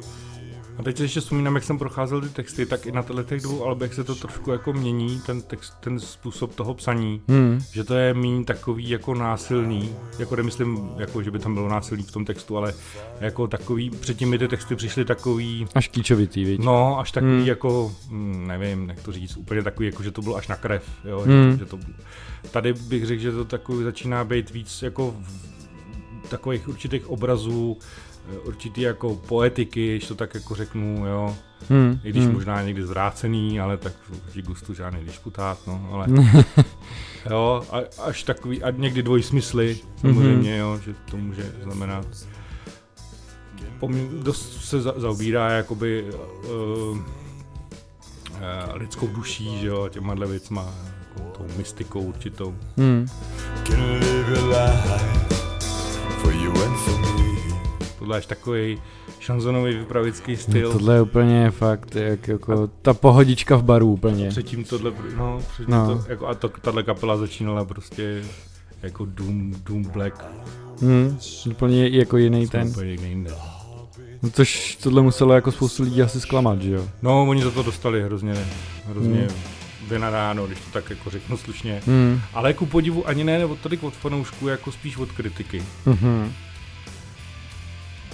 A 0.78 0.82
teď 0.82 1.00
ještě 1.00 1.20
vzpomínám, 1.20 1.54
jak 1.54 1.64
jsem 1.64 1.78
procházel 1.78 2.20
ty 2.20 2.28
texty, 2.28 2.66
tak 2.66 2.86
i 2.86 2.92
na 2.92 3.04
těch 3.24 3.42
dvou 3.42 3.64
albech 3.64 3.94
se 3.94 4.04
to 4.04 4.14
trošku 4.14 4.50
jako 4.50 4.72
mění, 4.72 5.20
ten 5.26 5.42
text, 5.42 5.74
ten 5.80 6.00
způsob 6.00 6.54
toho 6.54 6.74
psaní. 6.74 7.22
Hmm. 7.28 7.60
Že 7.72 7.84
to 7.84 7.94
je 7.94 8.14
méně 8.14 8.44
takový 8.44 8.88
jako 8.88 9.14
násilný, 9.14 9.94
jako 10.18 10.36
nemyslím, 10.36 10.88
jako 10.96 11.22
že 11.22 11.30
by 11.30 11.38
tam 11.38 11.54
bylo 11.54 11.68
násilný 11.68 12.02
v 12.02 12.10
tom 12.12 12.24
textu, 12.24 12.56
ale 12.56 12.74
jako 13.20 13.46
takový, 13.48 13.90
předtím 13.90 14.28
mi 14.30 14.38
ty 14.38 14.48
texty 14.48 14.76
přišly 14.76 15.04
takový, 15.04 15.66
Až 15.74 15.88
kýčovitý, 15.88 16.44
viď? 16.44 16.60
no 16.64 16.98
až 16.98 17.10
takový 17.12 17.32
Hmm. 17.36 17.46
jako, 17.46 17.92
hm, 18.10 18.44
nevím, 18.46 18.88
jak 18.88 19.00
to 19.02 19.12
říct, 19.12 19.36
úplně 19.36 19.62
takový, 19.62 19.86
jako 19.86 20.02
že 20.02 20.10
to 20.10 20.22
bylo 20.22 20.36
až 20.36 20.48
na 20.48 20.56
krev, 20.56 20.84
jo, 21.04 21.20
Hmm. 21.26 21.52
že, 21.52 21.58
že 21.58 21.64
to, 21.64 21.78
tady 22.50 22.72
bych 22.72 23.06
řekl, 23.06 23.22
že 23.22 23.32
to 23.32 23.44
takový 23.44 23.84
začíná 23.84 24.24
být 24.24 24.50
víc 24.50 24.82
jako 24.82 25.14
v, 25.20 25.56
takových 26.28 26.68
určitých 26.68 27.10
obrazů, 27.10 27.78
určitý 28.44 28.80
jako 28.80 29.14
poetiky, 29.14 29.94
když 29.96 30.08
to 30.08 30.14
tak 30.14 30.34
jako 30.34 30.54
řeknu, 30.54 31.06
jo, 31.06 31.36
Hmm. 31.68 32.00
i 32.04 32.10
když 32.10 32.24
hmm. 32.24 32.32
možná 32.34 32.62
někdy 32.62 32.86
zvrácený, 32.86 33.60
ale 33.60 33.76
tak 33.76 33.92
v 34.34 34.42
gustu 34.42 34.74
žádný 34.74 35.04
disputát, 35.04 35.58
no, 35.66 35.88
ale 35.92 36.06
jo, 37.30 37.62
a, 37.70 37.78
až 38.02 38.22
takový, 38.22 38.62
a 38.62 38.70
někdy 38.70 39.02
dvojsmysly, 39.02 39.78
samozřejmě, 40.00 40.56
jo, 40.56 40.78
že 40.84 40.94
to 41.10 41.16
může 41.16 41.52
znamenat. 41.62 42.06
pomě- 43.80 44.22
dost 44.22 44.64
se 44.64 44.80
za- 44.80 44.94
zaobírá 44.96 45.50
jakoby 45.50 46.04
uh, 46.04 46.98
uh, 46.98 47.02
lidskou 48.74 49.06
duší, 49.06 49.60
že 49.60 49.66
jo, 49.66 49.88
těma 49.88 50.14
věcma, 50.14 50.74
jako 51.00 51.30
tou 51.38 51.46
mystikou 51.56 52.00
určitou. 52.00 52.54
Hmm. 52.76 53.06
Can 53.64 53.80
live 54.00 54.30
your 54.40 54.48
life 54.48 55.34
for 56.22 56.32
you 56.32 56.50
and 56.64 56.76
for. 56.76 56.95
Tohle 57.98 58.16
je 58.16 58.18
až 58.18 58.26
takový 58.26 58.78
šanzonový 59.20 59.74
vypravický 59.74 60.36
styl. 60.36 60.72
Tohle 60.72 60.94
je 60.94 61.02
úplně 61.02 61.50
fakt, 61.50 61.94
jak 61.96 62.28
jako 62.28 62.66
ta 62.82 62.94
pohodička 62.94 63.56
v 63.56 63.62
baru 63.64 63.92
úplně. 63.92 64.28
Předtím 64.28 64.64
tohle, 64.64 64.92
no, 65.16 65.38
předtím 65.52 65.74
No. 65.74 65.86
to, 65.98 66.10
jako, 66.10 66.26
a 66.28 66.34
to, 66.34 66.48
tahle 66.48 66.82
kapela 66.82 67.16
začínala 67.16 67.64
prostě 67.64 68.22
jako 68.82 69.04
Doom, 69.04 69.52
Doom 69.64 69.82
Black, 69.82 70.24
Hmm. 70.82 71.18
Úplně 71.50 71.88
jako 71.88 72.16
jiný 72.16 72.48
ten. 72.48 72.68
úplně 72.68 72.90
jinde. 72.92 73.30
No 74.22 74.30
Což 74.30 74.76
tohle 74.82 75.02
muselo 75.02 75.34
jako 75.34 75.52
spoustu 75.52 75.82
lidí 75.82 76.02
asi 76.02 76.20
zklamat, 76.20 76.62
že 76.62 76.70
jo? 76.70 76.84
No, 77.02 77.26
oni 77.28 77.42
za 77.42 77.50
to 77.50 77.62
dostali 77.62 78.02
hrozně, 78.02 78.34
hrozně 78.88 79.18
Hmm. 79.20 79.28
vynadáno, 79.88 80.46
když 80.46 80.58
to 80.58 80.70
tak 80.72 80.90
jako 80.90 81.10
řeknu 81.10 81.36
slušně. 81.36 81.82
Hmm. 81.86 82.20
Ale 82.34 82.52
ku 82.54 82.66
podivu 82.66 83.08
ani 83.08 83.24
ne 83.24 83.44
od 83.44 83.58
tolik 83.58 83.82
od 83.84 83.94
fanoušků, 83.94 84.48
jako 84.48 84.72
spíš 84.72 84.96
od 84.96 85.12
kritiky. 85.12 85.62
Mhm. 85.86 86.32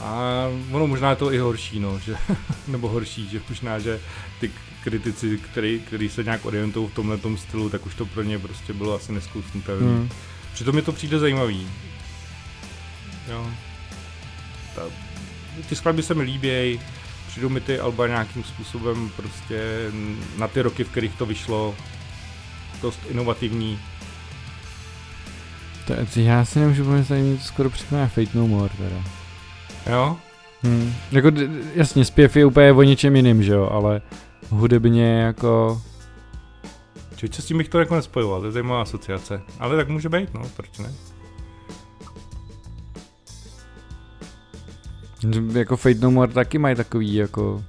A 0.02 0.46
ono 0.70 0.86
možná 0.86 1.10
je 1.10 1.16
to 1.16 1.32
i 1.32 1.38
horší, 1.38 1.80
no, 1.80 1.98
že, 1.98 2.16
nebo 2.68 2.88
horší, 2.88 3.28
že 3.28 3.40
možná, 3.48 3.78
že 3.78 4.00
ty 4.40 4.50
kritici, 4.84 5.38
který, 5.38 5.80
který 5.80 6.08
se 6.08 6.24
nějak 6.24 6.44
orientují 6.44 6.88
v 6.88 6.94
tomhle 6.94 7.18
stylu, 7.36 7.70
tak 7.70 7.86
už 7.86 7.94
to 7.94 8.06
pro 8.06 8.22
ně 8.22 8.38
prostě 8.38 8.72
bylo 8.72 8.94
asi 8.94 9.12
neskousnutelné. 9.12 9.86
Hmm. 9.86 10.08
Přitom 10.52 10.74
mi 10.74 10.82
to 10.82 10.92
přijde 10.92 11.18
zajímavý. 11.18 11.68
Jo. 13.30 13.46
Ta, 14.74 14.82
ty 15.68 15.76
skladby 15.76 16.02
se 16.02 16.14
mi 16.14 16.22
líbějí, 16.22 16.80
přijdou 17.28 17.48
mi 17.48 17.60
ty 17.60 17.78
alba 17.78 18.06
nějakým 18.06 18.44
způsobem 18.44 19.10
prostě 19.16 19.90
na 20.38 20.48
ty 20.48 20.62
roky, 20.62 20.84
v 20.84 20.88
kterých 20.88 21.14
to 21.14 21.26
vyšlo, 21.26 21.74
dost 22.82 23.00
inovativní. 23.10 23.78
To, 25.86 26.20
já 26.20 26.44
si 26.44 26.58
nemůžu 26.58 26.84
pomyslet, 26.84 27.22
mě 27.22 27.36
to 27.36 27.44
skoro 27.44 27.70
připomíná 27.70 28.08
Fate 28.08 28.30
No 28.34 28.46
More 28.46 28.74
teda. 28.78 29.21
Jo? 29.90 30.16
Hmm. 30.62 30.92
Jako, 31.12 31.28
jasně, 31.74 32.04
zpěv 32.04 32.36
je 32.36 32.46
úplně 32.46 32.72
o 32.72 32.82
něčem 32.82 33.16
jiným, 33.16 33.42
že 33.42 33.52
jo, 33.52 33.68
ale 33.72 34.02
hudebně 34.50 35.20
jako... 35.20 35.82
Čili 37.16 37.32
s 37.32 37.44
tím 37.44 37.58
bych 37.58 37.68
to 37.68 37.78
jako 37.78 37.94
nespojoval, 37.94 38.40
to 38.40 38.46
je 38.46 38.52
zajímavá 38.52 38.82
asociace. 38.82 39.42
Ale 39.58 39.76
tak 39.76 39.88
může 39.88 40.08
být, 40.08 40.34
no, 40.34 40.42
proč 40.56 40.78
ne? 40.78 40.92
Jako 45.52 45.76
Fate 45.76 46.00
No 46.00 46.10
More 46.10 46.32
taky 46.32 46.58
mají 46.58 46.76
takový 46.76 47.14
jako... 47.14 47.64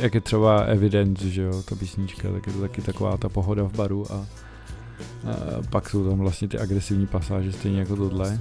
Jak 0.00 0.14
je 0.14 0.20
třeba 0.20 0.60
Evidence, 0.60 1.30
že 1.30 1.42
jo, 1.42 1.62
ta 1.62 1.74
písnička, 1.74 2.32
tak 2.32 2.46
je 2.46 2.52
to 2.52 2.60
taky 2.60 2.82
taková 2.82 3.16
ta 3.16 3.28
pohoda 3.28 3.64
v 3.64 3.76
baru 3.76 4.12
a, 4.12 4.16
a 4.16 4.26
pak 5.70 5.90
jsou 5.90 6.08
tam 6.08 6.18
vlastně 6.18 6.48
ty 6.48 6.58
agresivní 6.58 7.06
pasáže 7.06 7.52
stejně 7.52 7.80
jako 7.80 7.96
tohle. 7.96 8.40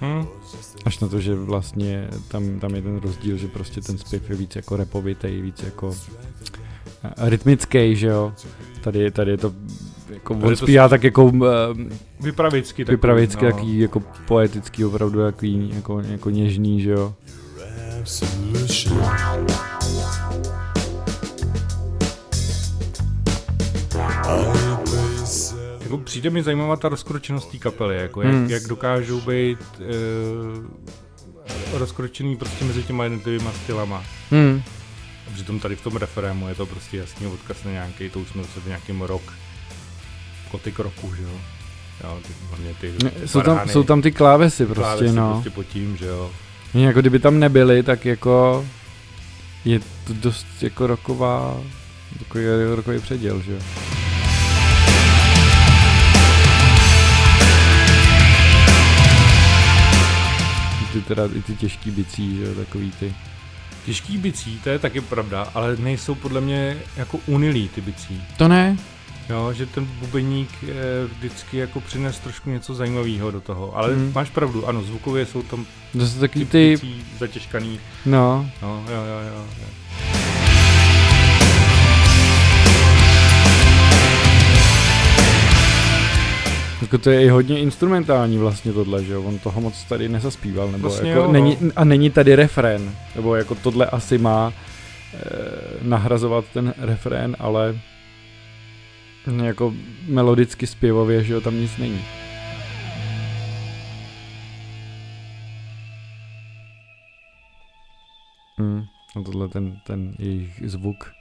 Hm? 0.00 0.26
Až 0.84 0.98
na 0.98 1.08
to, 1.08 1.20
že 1.20 1.34
vlastně 1.34 2.08
tam, 2.28 2.60
tam 2.60 2.74
je 2.74 2.82
ten 2.82 2.96
rozdíl, 2.96 3.36
že 3.36 3.48
prostě 3.48 3.80
ten 3.80 3.98
zpěv 3.98 4.30
je 4.30 4.36
víc 4.36 4.56
jako 4.56 4.76
repovitej, 4.76 5.40
víc 5.40 5.62
jako 5.62 5.96
a, 7.02 7.28
rytmický, 7.28 7.96
že 7.96 8.06
jo. 8.06 8.32
Tady, 8.80 9.10
tady 9.10 9.30
je 9.30 9.36
to 9.36 9.52
jako 10.10 10.34
Tady 10.34 10.46
on 10.46 10.56
to 10.56 10.66
zpívá 10.66 10.88
tak 10.88 11.04
jako 11.04 11.24
um, 11.24 11.44
Vypravicky. 12.20 12.84
takový, 12.84 12.96
vypravicky, 12.96 13.44
no. 13.44 13.50
jaký 13.50 13.78
jako 13.78 14.02
poetický, 14.26 14.84
opravdu 14.84 15.20
jaký, 15.20 15.70
jako, 15.74 16.00
jako 16.00 16.30
něžný, 16.30 16.80
že 16.80 16.90
jo. 16.90 17.14
Absolution. 18.00 19.02
Jako 25.88 25.98
přijde 25.98 26.30
mi 26.30 26.42
zajímavá 26.42 26.76
ta 26.76 26.88
rozkročenost 26.88 27.50
té 27.50 27.58
kapely, 27.58 27.96
jako 27.96 28.22
jak, 28.22 28.32
Hmm. 28.32 28.50
jak 28.50 28.62
dokážou 28.62 29.20
být 29.20 29.58
uh, 29.78 31.78
rozkročený 31.78 32.36
prostě 32.36 32.64
mezi 32.64 32.82
těma 32.82 33.04
jednotlivýma 33.04 33.52
stylama. 33.52 34.04
Hmm. 34.30 34.62
A 35.26 35.30
přitom 35.34 35.60
tady 35.60 35.76
v 35.76 35.80
tom 35.80 35.96
referému 35.96 36.48
je 36.48 36.54
to 36.54 36.66
prostě 36.66 36.96
jasný 36.96 37.26
odkaz 37.26 37.64
na 37.64 37.70
nějaký, 37.70 38.10
to 38.10 38.20
už 38.20 38.28
jsme 38.28 38.42
v 38.42 38.66
nějakým 38.66 39.02
rok, 39.02 39.22
kotik 40.50 40.78
roku, 40.78 41.14
že 41.14 41.22
jo. 41.22 41.40
Jo, 42.04 42.18
ty, 42.26 42.32
hlavně 42.48 42.74
ty 42.80 42.92
Jsou 43.26 43.40
tam, 43.40 43.68
jsou 43.68 43.82
tam 43.82 44.02
ty 44.02 44.12
klávesy 44.12 44.66
prostě, 44.66 44.80
klávesy 44.82 45.12
no. 45.12 45.32
prostě 45.32 45.50
pod 45.50 45.66
tím, 45.66 45.96
že 45.96 46.06
jo. 46.06 46.30
Oni 46.74 46.84
Jako 46.84 47.00
kdyby 47.00 47.18
tam 47.18 47.38
nebyly, 47.38 47.82
tak 47.82 48.06
jako 48.06 48.66
je 49.64 49.78
to 49.78 50.12
dost 50.12 50.46
jako 50.60 50.86
roková, 50.86 51.56
takový 52.18 52.44
rokový 52.74 53.00
předěl, 53.00 53.42
že 53.42 53.52
jo. 53.52 53.58
Ty 60.98 61.04
teda 61.04 61.22
i 61.34 61.42
ty 61.42 61.56
těžký 61.56 61.90
bicí, 61.90 62.36
že 62.36 62.44
jo, 62.44 62.54
takový 62.54 62.92
ty. 63.00 63.14
Těžký 63.86 64.18
bicí, 64.18 64.60
to 64.64 64.70
je 64.70 64.78
taky 64.78 65.00
pravda, 65.00 65.42
ale 65.54 65.76
nejsou 65.76 66.14
podle 66.14 66.40
mě 66.40 66.76
jako 66.96 67.18
unilý 67.26 67.68
ty 67.68 67.80
bicí. 67.80 68.22
To 68.36 68.48
ne? 68.48 68.76
Jo, 69.30 69.52
že 69.52 69.66
ten 69.66 69.84
bubeník 69.84 70.48
eh, 70.62 70.74
vždycky 71.18 71.56
jako 71.56 71.80
přines 71.80 72.18
trošku 72.18 72.50
něco 72.50 72.74
zajímavého 72.74 73.30
do 73.30 73.40
toho. 73.40 73.76
Ale 73.76 73.94
Hmm. 73.94 74.12
máš 74.14 74.30
pravdu, 74.30 74.68
ano, 74.68 74.82
zvukově 74.82 75.26
jsou 75.26 75.42
tam 75.42 75.66
To 75.92 76.06
jsou 76.06 76.14
ty, 76.14 76.20
takový 76.20 76.44
ty 76.44 76.50
ty, 76.50 76.70
bicí 76.70 77.04
zatěžkaný. 77.18 77.80
no, 78.06 78.50
No, 78.62 78.84
jo, 78.90 78.96
jo, 78.96 79.28
jo. 79.36 79.44
jo. 79.60 80.27
Jako 86.82 86.98
to 86.98 87.10
je 87.10 87.24
i 87.24 87.28
hodně 87.28 87.58
instrumentální 87.58 88.38
vlastně 88.38 88.72
tohle, 88.72 89.04
že 89.04 89.12
jo, 89.12 89.22
on 89.22 89.38
toho 89.38 89.60
moc 89.60 89.84
tady 89.84 90.08
nezaspíval, 90.08 90.70
nebo 90.70 90.88
Vlastně 90.88 91.10
jako 91.10 91.20
jo, 91.20 91.26
no. 91.26 91.32
není, 91.32 91.56
a 91.76 91.84
není 91.84 92.10
tady 92.10 92.36
refrén, 92.36 92.94
nebo 93.16 93.34
jako 93.34 93.54
tohle 93.54 93.86
asi 93.86 94.18
má 94.18 94.52
eh, 95.14 95.18
nahrazovat 95.82 96.44
ten 96.52 96.74
refrén, 96.78 97.36
ale 97.38 97.80
jako 99.44 99.74
melodicky 100.08 100.66
zpěvově, 100.66 101.24
že 101.24 101.32
jo, 101.32 101.40
tam 101.40 101.54
nic 101.60 101.76
není. 101.76 102.00
Hmm. 108.58 108.84
No 109.16 109.24
tohle 109.24 109.48
ten, 109.48 109.80
ten 109.86 110.14
jejich 110.18 110.62
zvuk, 110.64 111.12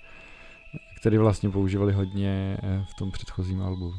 který 1.00 1.18
vlastně 1.18 1.50
používali 1.50 1.94
hodně 1.94 2.58
eh, 2.64 2.86
v 2.90 2.94
tom 2.94 3.12
předchozím 3.12 3.62
albu. 3.62 3.94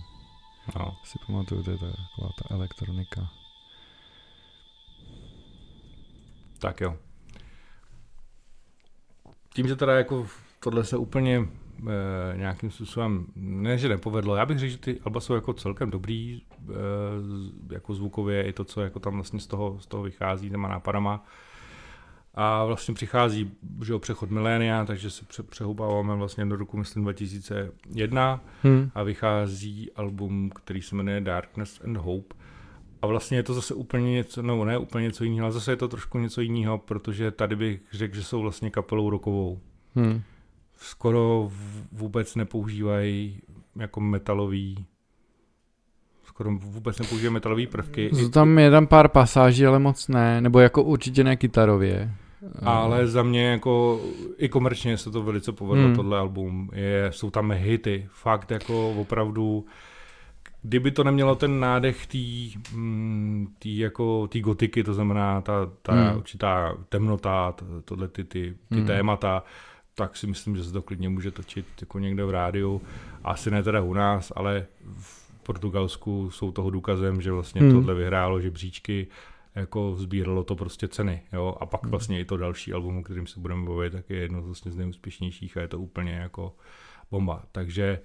No. 0.77 0.97
Si 1.05 1.19
pamatuju, 1.27 1.63
to 1.63 1.71
je 1.71 1.79
ta, 1.79 1.87
taková 1.87 2.33
ta 2.39 2.55
elektronika. 2.55 3.31
Tak 6.59 6.81
jo. 6.81 6.97
Tím, 9.55 9.69
že 9.69 9.77
teda 9.77 9.97
jako 9.97 10.27
tohle 10.61 10.85
se 10.85 10.97
úplně 10.97 11.39
e, 11.39 12.37
nějakým 12.37 12.71
způsobem, 12.71 13.27
ne 13.37 13.79
že 13.79 13.89
nepovedlo, 13.89 14.37
já 14.37 14.47
bych 14.47 14.59
řekl, 14.59 14.73
že 14.73 14.79
ty 14.79 15.01
alba 15.01 15.21
jsou 15.21 15.35
jako 15.35 15.53
celkem 15.53 15.91
dobrý, 15.91 16.41
e, 16.41 16.75
jako 17.75 17.95
zvukově, 17.95 18.43
i 18.43 18.53
to, 18.53 18.65
co 18.65 18.81
jako 18.81 19.01
tam 19.01 19.15
vlastně 19.15 19.41
z 19.41 19.47
toho, 19.47 19.81
z 19.81 19.87
toho 19.87 20.03
vychází, 20.03 20.51
těma 20.51 20.69
nápadama. 20.69 21.25
A 22.41 22.65
vlastně 22.65 22.95
přichází 22.95 23.51
že 23.85 23.93
jo, 23.93 23.99
přechod 23.99 24.31
milénia, 24.31 24.85
takže 24.85 25.11
se 25.11 25.25
pře- 25.25 25.43
přehoupáváme 25.43 26.15
vlastně 26.15 26.47
do 26.47 26.57
roku, 26.57 26.77
myslím, 26.77 27.03
2001 27.03 28.41
Hmm. 28.63 28.91
a 28.95 29.03
vychází 29.03 29.91
album, 29.93 30.51
který 30.55 30.83
se 30.83 30.97
jmenuje 30.97 31.21
Darkness 31.21 31.81
and 31.85 31.97
Hope. 31.97 32.35
A 33.03 33.07
vlastně 33.07 33.39
je 33.39 33.43
to 33.43 33.55
zase 33.55 33.75
úplně 33.75 34.13
něco, 34.13 34.43
no 34.43 34.65
ne 34.65 34.79
úplně 34.79 35.03
něco 35.05 35.25
jiného, 35.25 35.45
ale 35.45 35.53
zase 35.53 35.73
je 35.73 35.77
to 35.77 35.89
trošku 35.89 36.19
něco 36.19 36.41
jiného, 36.41 36.79
protože 36.79 37.31
tady 37.31 37.57
bych 37.57 37.81
řekl, 37.93 38.17
že 38.17 38.23
jsou 38.25 38.41
vlastně 38.43 38.71
kapelou 38.71 39.11
rokovou. 39.11 39.61
Hmm. 39.95 40.23
Skoro 40.77 41.51
vůbec 41.93 42.35
nepoužívají 42.35 43.41
jako 43.77 44.01
metalový 44.01 44.87
skoro 46.25 46.51
vůbec 46.51 46.99
nepoužívají 46.99 47.33
metalové 47.35 47.67
prvky, 47.67 48.11
Jsou 48.13 48.29
tam 48.29 48.59
je 48.59 48.71
tam 48.71 48.87
pár 48.87 49.09
pasáží, 49.09 49.67
ale 49.67 49.79
moc 49.79 50.09
ne, 50.09 50.41
nebo 50.41 50.61
jako 50.61 50.83
určitě 50.83 51.25
ne 51.25 51.37
kytarově. 51.37 52.11
Ale 52.63 53.07
za 53.07 53.23
mě 53.23 53.47
jako 53.47 54.01
i 54.37 54.49
komerčně 54.49 54.99
se 54.99 55.11
to 55.11 55.23
velice 55.23 55.53
povedlo, 55.53 55.85
Hmm. 55.87 55.97
tohle 55.97 56.19
album. 56.19 56.71
Je, 56.75 57.07
jsou 57.13 57.31
tam 57.31 57.51
hity, 57.53 58.09
fakt 58.13 58.51
jako 58.51 58.91
opravdu 58.91 59.67
kdyby 60.63 60.91
to 60.91 61.05
nemělo 61.05 61.35
ten 61.35 61.61
nádech 61.61 62.07
té 62.07 62.19
tý 63.59 63.79
jako 63.79 64.27
tý 64.29 64.41
gotiky, 64.41 64.85
to 64.85 64.95
znamená 64.95 65.41
ta, 65.41 65.71
ta 65.83 65.93
Hmm. 65.93 66.17
určitá 66.17 66.77
temnota, 66.89 67.55
tohle 67.85 68.09
ty, 68.09 68.25
ty, 68.25 68.55
ty 68.69 68.77
Hmm. 68.77 68.87
témata, 68.87 69.43
tak 69.95 70.17
si 70.17 70.27
myslím, 70.27 70.57
že 70.57 70.65
se 70.65 70.73
to 70.73 70.83
klidně 70.83 71.09
může 71.09 71.31
točit 71.31 71.67
jako 71.81 71.99
někde 71.99 72.25
v 72.25 72.31
rádiu. 72.31 72.83
Asi 73.25 73.51
ne 73.51 73.63
teda 73.63 73.81
u 73.81 73.93
nás, 73.93 74.33
ale 74.37 74.67
v 74.99 75.43
Portugalsku 75.43 76.31
jsou 76.31 76.53
toho 76.53 76.71
důkazem, 76.71 77.21
že 77.23 77.33
vlastně 77.33 77.61
hmm. 77.61 77.73
tohle 77.73 77.95
vyhrálo 77.95 78.41
žebříčky 78.41 79.07
jako 79.55 79.95
sbíralo 79.97 80.45
to 80.45 80.57
prostě 80.57 80.89
ceny, 80.89 81.23
jo, 81.33 81.57
a 81.61 81.67
pak 81.67 81.87
vlastně 81.87 82.21
i 82.21 82.25
to 82.25 82.37
další 82.37 82.73
album, 82.73 82.99
o 82.99 83.03
kterým 83.03 83.27
se 83.27 83.41
budeme 83.41 83.67
bavit, 83.67 83.93
tak 83.93 84.11
je 84.11 84.17
jedno 84.17 84.43
vlastně 84.43 84.73
z 84.73 84.77
nejúspěšnějších 84.77 85.57
a 85.57 85.61
je 85.61 85.69
to 85.69 85.79
úplně 85.79 86.13
jako 86.13 86.55
bomba, 87.11 87.43
takže 87.53 88.01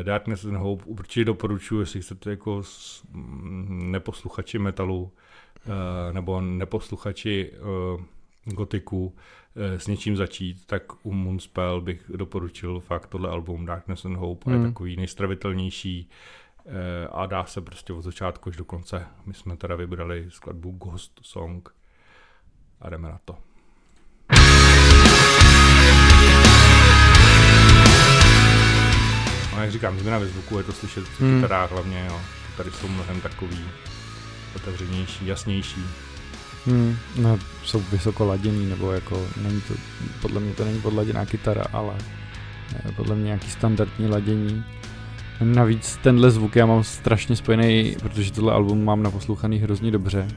eh, 0.00 0.04
Darkness 0.04 0.44
and 0.44 0.56
Hope 0.56 0.84
určitě 0.84 1.24
doporučuji, 1.24 1.80
jestli 1.80 2.00
chcete 2.00 2.30
jako 2.30 2.62
s, 2.62 3.04
mm, 3.12 3.92
neposluchači 3.92 4.58
metalu 4.58 5.12
eh, 5.66 6.12
nebo 6.12 6.40
neposluchači 6.40 7.52
eh, 7.52 8.04
gotiku 8.54 9.16
eh, 9.56 9.78
s 9.80 9.86
něčím 9.86 10.16
začít, 10.16 10.66
tak 10.66 10.82
u 11.06 11.12
Moonspell 11.12 11.80
bych 11.80 12.10
doporučil 12.16 12.80
fakt 12.80 13.06
tohle 13.06 13.30
album 13.30 13.66
Darkness 13.66 14.04
and 14.04 14.16
Hope. 14.16 14.50
Hmm. 14.50 14.62
je 14.62 14.68
takový 14.68 14.96
nejstravitelnější 14.96 16.10
a 17.12 17.26
dá 17.26 17.44
se 17.44 17.60
prostě 17.60 17.92
od 17.92 18.02
začátku 18.02 18.48
až 18.50 18.56
do 18.56 18.64
konce. 18.64 19.06
My 19.26 19.34
jsme 19.34 19.56
teda 19.56 19.76
vybrali 19.76 20.26
skladbu 20.28 20.70
Ghost 20.70 21.20
Song 21.22 21.68
a 22.80 22.90
jdeme 22.90 23.08
na 23.08 23.18
to. 23.24 23.36
No 29.56 29.62
jak 29.62 29.70
říkám, 29.72 29.98
změna 29.98 30.18
ve 30.18 30.26
zvuku, 30.26 30.58
je 30.58 30.64
to 30.64 30.72
slyšet 30.72 31.04
v 31.04 31.20
Hmm. 31.20 31.34
kytarách 31.42 31.70
hlavně, 31.70 32.06
jo. 32.08 32.20
Tady 32.56 32.70
jsou 32.70 32.88
mnohem 32.88 33.20
takový 33.20 33.64
otevřenější, 34.56 35.26
jasnější. 35.26 35.82
Hmm, 36.66 36.96
no, 37.16 37.38
jsou 37.64 37.80
vysoko 37.80 38.24
laděný, 38.26 38.66
nebo 38.66 38.92
jako, 38.92 39.26
není 39.42 39.60
to, 39.60 39.74
podle 40.22 40.40
mě 40.40 40.54
to 40.54 40.64
není 40.64 40.80
podladěná 40.80 41.26
kytara, 41.26 41.64
ale 41.72 41.94
eh, 42.88 42.92
podle 42.92 43.14
mě 43.14 43.24
nějaký 43.24 43.50
standardní 43.50 44.08
ladění. 44.08 44.64
Navíc 45.40 45.98
tenhle 46.02 46.30
zvuk 46.30 46.56
já 46.56 46.66
mám 46.66 46.84
strašně 46.84 47.36
spojený, 47.36 47.96
protože 48.00 48.32
tohle 48.32 48.52
album 48.52 48.84
mám 48.84 49.02
naposlouchaný 49.02 49.58
hrozně 49.58 49.90
dobře, 49.90 50.28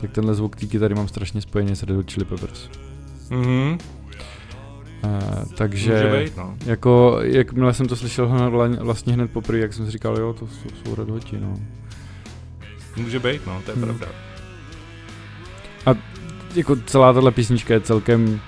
tak 0.00 0.10
tenhle 0.10 0.34
zvuk 0.34 0.56
té 0.56 0.66
kytary 0.66 0.94
mám 0.94 1.08
strašně 1.08 1.40
spojený 1.40 1.76
s 1.76 1.82
Red 1.82 1.96
Hot 1.96 2.10
Chili 2.12 2.24
Peppers. 2.26 2.68
Mhm, 3.30 3.78
Uh, 5.04 5.44
takže 5.54 6.10
být, 6.24 6.36
no. 6.36 6.54
jako, 6.66 7.18
jakmile 7.22 7.74
jsem 7.74 7.86
to 7.88 7.96
slyšel 7.96 8.28
hned 8.28 8.40
vla- 8.52 8.82
vlastně 8.84 9.12
hned 9.12 9.30
poprvé, 9.30 9.58
jak 9.58 9.72
jsem 9.72 9.86
si 9.86 9.90
říkal, 9.92 10.18
jo, 10.18 10.32
to 10.32 10.46
jsou, 10.46 10.68
jsou 10.84 10.94
Red 10.94 11.10
Hoti, 11.10 11.38
no. 11.40 11.56
Může 12.96 13.18
být, 13.18 13.46
no, 13.46 13.62
to 13.64 13.70
je 13.70 13.74
Hmm. 13.76 13.84
pravda. 13.84 14.06
jako 16.54 16.76
celá 16.76 17.12
tahle 17.12 17.30
písnička 17.30 17.74
je 17.74 17.80
celkem, 17.80 18.40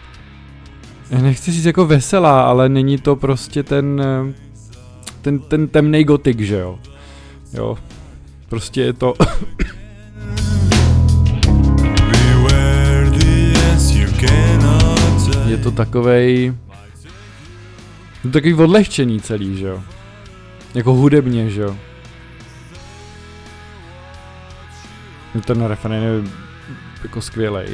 já 1.10 1.18
nechci 1.22 1.52
říct 1.52 1.64
jako 1.64 1.86
veselá, 1.86 2.42
ale 2.42 2.68
není 2.68 2.98
to 2.98 3.16
prostě 3.16 3.62
ten, 3.62 4.00
eh, 4.04 4.34
ten, 5.28 5.38
ten 5.38 5.68
temnej 5.68 6.04
gotik, 6.04 6.40
že 6.40 6.56
jo. 6.56 6.78
Jo, 7.52 7.78
prostě 8.48 8.80
je 8.80 8.92
to, 8.92 9.14
je 15.46 15.56
to 15.56 15.70
takovej, 15.70 16.54
to 18.22 18.28
takový 18.28 18.54
odlehčený 18.54 19.20
celý, 19.20 19.56
že 19.56 19.66
jo. 19.66 19.82
Jako 20.74 20.94
hudebně, 20.94 21.50
že 21.50 21.60
jo. 21.60 21.76
Ten 25.44 25.64
refrén 25.64 26.02
je 26.02 26.22
jako 27.02 27.20
skvělej. 27.20 27.68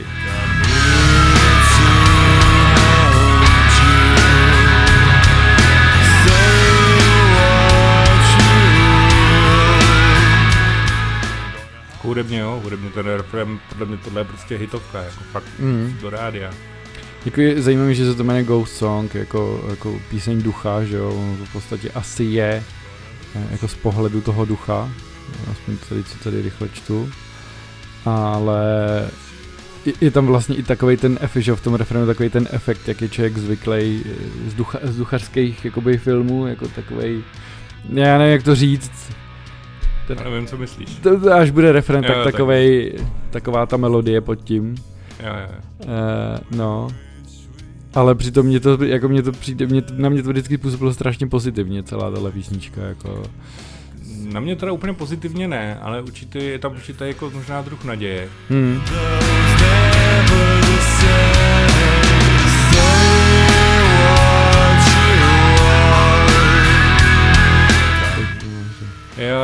Hudebně, 12.05 12.39
jo, 12.39 12.61
hudebně 12.65 12.91
ten 12.91 13.07
refrém, 13.07 13.61
podle 13.69 13.87
mě 13.87 13.97
tohle 13.97 14.21
je 14.21 14.25
prostě 14.25 14.57
hitovka, 14.57 15.03
jako 15.03 15.25
fakt 15.33 15.45
Mm. 15.59 15.97
do 16.01 16.11
rádia. 16.11 16.51
Je 17.37 17.63
zajímavé, 17.63 17.95
že 17.95 18.05
se 18.05 18.15
to 18.15 18.25
jmenuje 18.25 18.45
Ghost 18.45 18.77
Song, 18.77 19.15
jako, 19.15 19.65
jako 19.71 20.01
píseň 20.11 20.43
ducha, 20.43 20.85
že 20.85 20.97
jo, 20.97 21.11
ono 21.15 21.37
to 21.37 21.45
v 21.45 21.53
podstatě 21.53 21.91
asi 21.91 22.25
je 22.25 22.63
eh, 23.37 23.47
jako 23.51 23.69
z 23.69 23.75
pohledu 23.75 24.21
toho 24.21 24.45
ducha, 24.45 24.91
aspoň 25.53 25.77
tady, 25.89 26.05
co 26.05 26.19
tady 26.19 26.43
rychle 26.43 26.69
čtu, 26.69 27.11
ale 28.05 28.63
je, 30.01 30.11
tam 30.11 30.27
vlastně 30.27 30.57
i 30.57 30.63
takový 30.63 30.97
ten 30.97 31.19
efekt, 31.21 31.43
že 31.43 31.51
jo, 31.51 31.57
v 31.57 31.61
tom 31.61 31.75
refrénu 31.75 32.07
takový 32.07 32.31
ten 32.31 32.49
efekt, 32.51 32.89
jak 32.89 33.03
je 33.03 33.09
člověk 33.09 33.39
zvyklý 33.39 34.05
z, 34.49 34.55
ducha, 34.55 34.79
z 34.83 34.97
duchařských 34.97 35.65
jakoby 35.65 35.99
filmů, 35.99 36.47
jako 36.47 36.69
takovej, 36.69 37.23
já 37.93 38.19
nevím 38.19 38.33
jak 38.33 38.43
to 38.43 38.55
říct, 38.55 38.91
Já 40.09 40.31
nevím, 40.31 40.47
co 40.47 40.57
myslíš. 40.57 40.95
to, 41.03 41.21
to 41.21 41.33
až 41.33 41.51
bude 41.51 41.73
refrén, 41.73 42.05
Jo, 42.05 42.09
tak 42.09 42.17
tak. 42.25 42.33
takovej, 42.33 42.93
taková 43.31 43.67
ta 43.67 43.77
melodie 43.77 44.21
pod 44.21 44.35
tím. 44.35 44.75
Jo, 45.21 45.33
jo. 45.43 45.57
Uh, 45.85 46.59
no. 46.59 46.89
Ale 47.95 48.15
přitom 48.15 48.47
mě 48.47 48.61
to, 48.61 48.85
jako 48.85 49.09
mě 49.09 49.23
to 49.23 49.33
přijde, 49.33 49.67
mě, 49.67 49.83
to- 49.83 49.95
na 49.97 50.09
mě 50.09 50.23
to 50.23 50.29
vždycky 50.31 50.59
působilo 50.59 50.95
strašně 50.95 51.27
pozitivně, 51.27 51.83
celá 51.83 52.11
tahle 52.11 52.31
písnička, 52.33 52.81
jako. 52.81 53.23
Na 54.33 54.41
mě 54.41 54.57
teda 54.57 54.73
úplně 54.73 54.93
pozitivně 54.95 55.49
ne, 55.49 55.79
ale 55.83 56.03
určitě 56.03 56.39
je 56.39 56.59
tam 56.59 56.73
určitě 56.73 57.05
jako 57.05 57.31
možná 57.35 57.63
druh 57.63 57.85
naděje. 57.85 58.29
Hmm. 58.51 58.81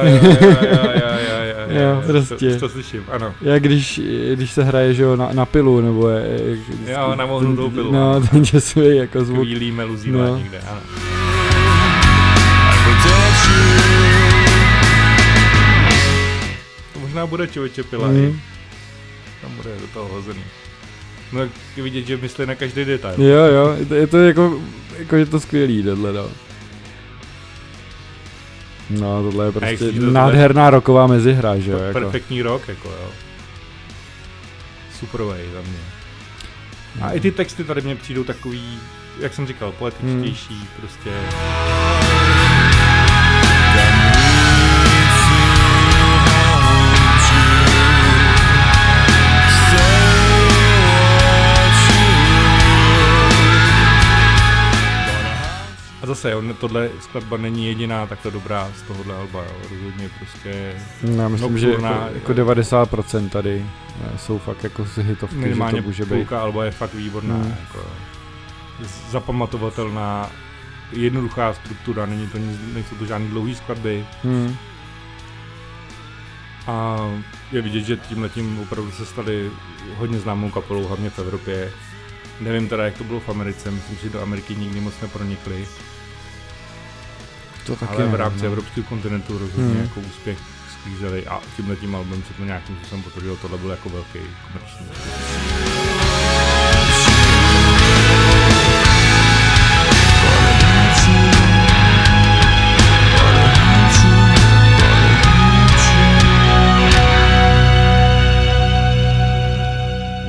Jo, 0.05 0.19
jo, 0.23 0.47
jo, 0.63 1.11
jo, 1.29 1.67
jo, 1.71 1.81
jo, 1.81 2.03
prostě. 2.07 2.51
To, 2.55 2.61
to 2.61 2.69
slyším, 2.69 3.05
ano. 3.09 3.35
Já 3.41 3.59
když, 3.59 4.01
když 4.35 4.51
se 4.51 4.63
hraje, 4.65 4.95
že 4.95 5.03
jo, 5.03 5.17
na, 5.17 5.29
na 5.33 5.47
pilu, 5.47 5.81
nebo 5.81 6.09
je, 6.09 6.23
je, 6.87 6.93
Jo, 6.93 7.15
na 7.17 7.25
vohnutou 7.25 7.71
pilu, 7.71 7.93
No, 7.93 8.21
ten 8.21 8.43
děsivý 8.43 8.97
jako 8.97 9.25
zvuk. 9.25 9.45
Chvílí 9.45 9.73
meluzí 9.73 10.11
No. 10.11 10.19
no. 10.27 10.37
někde, 10.37 10.61
ano. 10.71 10.81
To 16.93 17.01
možná 17.01 17.27
bude 17.27 17.47
člověče 17.49 17.83
pila, 17.83 18.07
Hmm. 18.09 18.17
mm. 18.21 18.41
tam 19.43 19.51
bude 19.57 19.71
do 19.81 19.87
toho 19.87 20.09
hozený. 20.09 20.41
No 21.33 21.41
vidět, 21.77 22.07
že 22.07 22.17
myslí 22.17 22.47
na 22.47 22.55
každý 22.55 22.85
detail. 22.85 23.23
Jo, 23.23 23.45
jo, 23.45 23.77
je 23.79 23.87
to, 23.87 23.95
je 23.95 24.07
to 24.07 24.19
jako, 24.19 24.61
jako 24.99 25.17
je 25.17 25.27
to 25.27 25.41
skvělý, 25.41 25.83
tohle, 25.83 26.13
no. 26.13 26.27
No, 28.91 29.23
tohle 29.23 29.45
je 29.47 29.53
prostě 29.53 29.93
tohle- 29.93 30.13
nádherná 30.13 30.71
roková 30.71 31.07
mezihra, 31.07 31.59
že 31.59 31.71
jo, 31.71 31.79
jako. 31.79 32.01
Perfektní 32.01 32.43
rok, 32.43 32.69
jako 32.69 32.89
jo. 32.89 33.09
Superovej 35.01 35.45
za 35.55 35.61
mě. 35.61 35.79
A 37.03 37.11
i 37.13 37.21
ty 37.21 37.31
texty 37.31 37.65
tady 37.65 37.81
mě 37.83 37.97
přijdou 37.97 38.25
takový, 38.25 38.79
jak 39.21 39.35
jsem 39.35 39.47
říkal, 39.47 39.73
poetičtější, 39.73 40.55
Hmm. 40.55 40.67
prostě. 40.81 41.11
Zase, 56.15 56.31
jo, 56.31 56.43
tohle 56.61 56.91
skladba 57.01 57.37
není 57.37 57.67
jediná 57.67 58.07
takto 58.07 58.31
dobrá 58.31 58.69
z 58.77 58.83
tohohle 58.83 59.15
alba, 59.17 59.43
jo. 59.45 59.53
rozhodně 59.71 60.11
prostě 60.19 60.75
No, 61.03 61.23
Já 61.23 61.29
myslím, 61.29 61.59
že 61.59 61.71
jako, 61.71 61.85
jako 62.15 62.33
90% 62.33 63.29
tady 63.29 63.67
eh, 64.15 64.19
jsou 64.19 64.39
fakt 64.39 64.65
jako 64.65 64.85
z 64.85 64.97
hitovky, 64.99 65.37
minimálně 65.37 65.77
že 65.77 65.83
to 65.83 65.87
může 65.89 66.05
být. 66.05 66.09
půlka 66.15 66.41
alba 66.41 66.65
je 66.65 66.71
fakt 66.71 66.95
výborná, 66.95 67.35
Hmm. 67.35 67.57
jako 67.61 67.87
zapamatovatelná, 69.11 70.31
jednoduchá 70.93 71.55
struktura, 71.55 72.07
není 72.07 72.29
to 72.29 72.39
nic, 72.39 72.61
nejsou 72.75 72.97
to 72.97 73.07
žádný 73.07 73.29
dlouhý 73.29 73.55
skladby 73.55 74.07
Hmm. 74.25 74.57
a 76.67 76.97
je 77.53 77.63
vidět, 77.63 77.81
že 77.81 77.97
tím 77.97 78.23
letím 78.23 78.59
opravdu 78.63 78.91
se 78.93 79.07
stali 79.07 79.51
hodně 79.97 80.19
známou 80.19 80.51
kapelou, 80.51 80.87
hlavně 80.87 81.11
v 81.11 81.19
Evropě. 81.19 81.73
Nevím 82.41 82.69
teda, 82.69 82.85
jak 82.85 82.99
to 82.99 83.05
bylo 83.05 83.21
v 83.21 83.29
Americe, 83.29 83.71
myslím, 83.71 83.99
že 84.03 84.09
do 84.09 84.23
Ameriky 84.23 84.55
nikdy 84.57 84.81
moc 84.81 84.95
nepronikli, 85.03 85.67
To 87.67 87.77
taky 87.77 87.95
ale 87.95 88.07
v 88.07 88.15
rámci 88.15 88.41
no. 88.41 88.47
evropského 88.47 88.87
kontinentu 88.89 89.39
rozhodně 89.39 89.75
Hmm. 89.75 89.83
jako 89.83 90.01
úspěch 90.01 90.39
sklízeli 90.81 91.27
a 91.27 91.41
tímhle 91.57 91.77
tím 91.77 91.95
album 91.95 92.23
se 92.29 92.35
to 92.35 92.45
nějakým 92.45 92.77
způsobem 92.77 93.03
potvrdilo, 93.03 93.37
tohle 93.37 93.59
byl 93.59 93.71
jako 93.71 93.89
velký 93.89 94.19
komerční. 94.53 94.87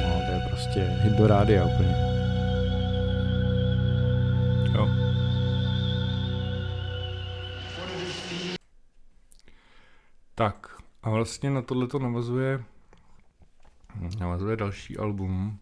No, 0.04 0.22
to 0.26 0.32
je 0.32 0.40
prostě 0.48 0.80
hit 1.04 1.14
do 1.14 1.28
rádia 1.28 1.66
úplně. 1.66 2.11
Tak 10.42 10.82
a 11.04 11.10
vlastně 11.10 11.50
na 11.50 11.62
tohle 11.62 11.88
to 11.88 12.00
navazuje 12.00 12.64
Navazuje 14.20 14.58
další 14.58 14.98
album, 14.98 15.58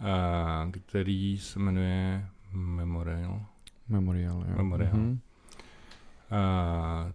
a, 0.00 0.70
který 0.70 1.38
se 1.38 1.58
jmenuje 1.58 2.26
Memorial. 2.52 3.40
Memorial, 3.88 4.44
jo. 4.48 4.56
Memorial. 4.56 4.92
Mhm. 4.92 5.20
A, 6.30 7.12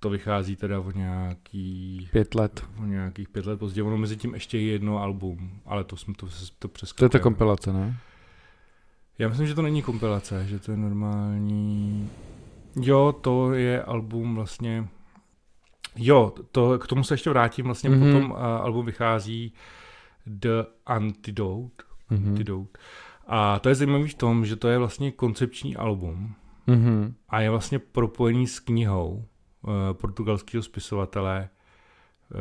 to 0.00 0.10
vychází 0.10 0.56
teda 0.56 0.80
o 0.80 0.90
nějaký, 0.90 2.08
Pět 2.12 2.34
let. 2.34 2.64
o 2.82 2.84
nějakých 2.84 3.28
pět 3.28 3.46
let 3.46 3.58
později. 3.58 3.82
Ono 3.82 3.98
mezi 3.98 4.16
tím 4.16 4.34
ještě 4.34 4.58
je 4.58 4.72
jedno 4.72 5.02
album, 5.02 5.60
ale 5.66 5.84
to 5.84 5.96
jsme 5.96 6.14
to, 6.14 6.26
to 6.58 6.68
To 6.94 7.04
je 7.04 7.08
ta 7.08 7.18
kompilace, 7.18 7.72
ne? 7.72 7.96
Já 9.18 9.28
myslím, 9.28 9.46
že 9.46 9.54
to 9.54 9.62
není 9.62 9.82
kompilace, 9.82 10.46
že 10.46 10.58
to 10.58 10.70
je 10.70 10.76
normální... 10.76 12.10
Jo, 12.76 13.14
to 13.20 13.52
je 13.52 13.82
album 13.82 14.34
vlastně... 14.34 14.88
Jo, 15.98 16.34
to, 16.52 16.78
k 16.78 16.86
tomu 16.86 17.04
se 17.04 17.14
ještě 17.14 17.30
vrátím, 17.30 17.64
vlastně 17.64 17.90
Mhm. 17.90 18.02
mm-hmm. 18.02 18.12
potom 18.12 18.30
uh, 18.30 18.36
album 18.38 18.86
vychází 18.86 19.52
The 20.26 20.62
Antidote, 20.86 21.84
Mhm. 22.10 22.28
Antidote. 22.28 22.78
A 23.26 23.58
to 23.58 23.68
je 23.68 23.74
zajímavé 23.74 24.06
v 24.08 24.14
tom, 24.14 24.46
že 24.46 24.56
to 24.56 24.68
je 24.68 24.78
vlastně 24.78 25.12
koncepční 25.12 25.76
album 25.76 26.34
Mhm. 26.66 27.14
a 27.28 27.40
je 27.40 27.50
vlastně 27.50 27.78
propojený 27.78 28.46
s 28.46 28.60
knihou 28.60 29.24
uh, 29.62 29.70
portugalského 29.92 30.62
spisovatele 30.62 31.48
uh, 32.34 32.38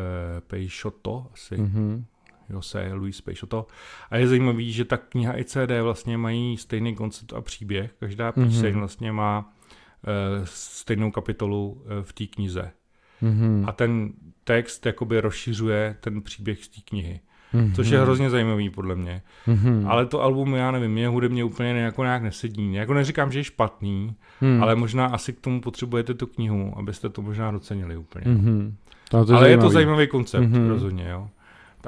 Peixoto, 0.48 1.28
asi, 1.34 1.58
Mhm. 1.58 2.06
Jose 2.50 2.94
Luis 2.94 3.22
Peixoto. 3.22 3.68
A 4.10 4.18
je 4.18 4.28
zajímavý, 4.28 4.72
že 4.74 4.86
ta 4.86 4.98
kniha 4.98 5.38
i 5.40 5.44
CD 5.44 5.82
vlastně 5.82 6.18
mají 6.18 6.58
stejný 6.58 6.96
koncept 6.96 7.34
a 7.34 7.42
příběh. 7.42 7.94
Každá 8.00 8.32
píseň 8.32 8.70
Mhm. 8.72 8.80
vlastně 8.80 9.12
má 9.12 9.40
uh, 9.50 10.46
stejnou 10.46 11.12
kapitolu 11.12 11.72
uh, 11.72 11.84
v 12.04 12.14
té 12.14 12.26
knize. 12.28 12.72
Mhm. 13.22 13.64
A 13.68 13.72
ten 13.72 14.10
text 14.44 14.86
jakoby 14.86 15.22
rozšiřuje 15.22 15.96
ten 16.02 16.22
příběh 16.22 16.64
z 16.64 16.68
té 16.70 16.82
knihy. 16.86 17.20
Mhm. 17.54 17.74
Což 17.74 17.90
je 17.90 18.00
hrozně 18.02 18.30
zajímavý 18.30 18.70
podle 18.70 18.96
mě. 18.96 19.22
Mhm. 19.48 19.86
Ale 19.88 20.06
to 20.06 20.22
album, 20.22 20.54
já 20.56 20.72
nevím, 20.72 20.92
mě 20.92 21.08
hudebně 21.08 21.44
úplně 21.44 21.70
jako 21.70 22.04
nějak 22.04 22.24
nesedí. 22.24 22.74
Jako 22.74 22.94
neříkám, 22.94 23.32
že 23.32 23.40
je 23.40 23.44
špatný, 23.44 24.16
Mhm. 24.42 24.64
ale 24.64 24.76
možná 24.76 25.06
asi 25.06 25.34
k 25.34 25.40
tomu 25.40 25.62
potřebujete 25.62 26.14
tu 26.14 26.28
knihu, 26.28 26.74
abyste 26.78 27.10
to 27.10 27.22
možná 27.22 27.52
docenili 27.52 27.98
úplně. 27.98 28.26
Mhm. 28.28 28.76
To, 29.10 29.26
to 29.26 29.36
Ale 29.36 29.50
je 29.50 29.58
to 29.58 29.62
zajímavý. 29.62 29.74
zajímavý 29.74 30.08
koncept, 30.08 30.42
Mhm. 30.44 30.54
mm-hmm. 30.54 30.68
rozhodně, 30.70 31.08
jo. 31.10 31.30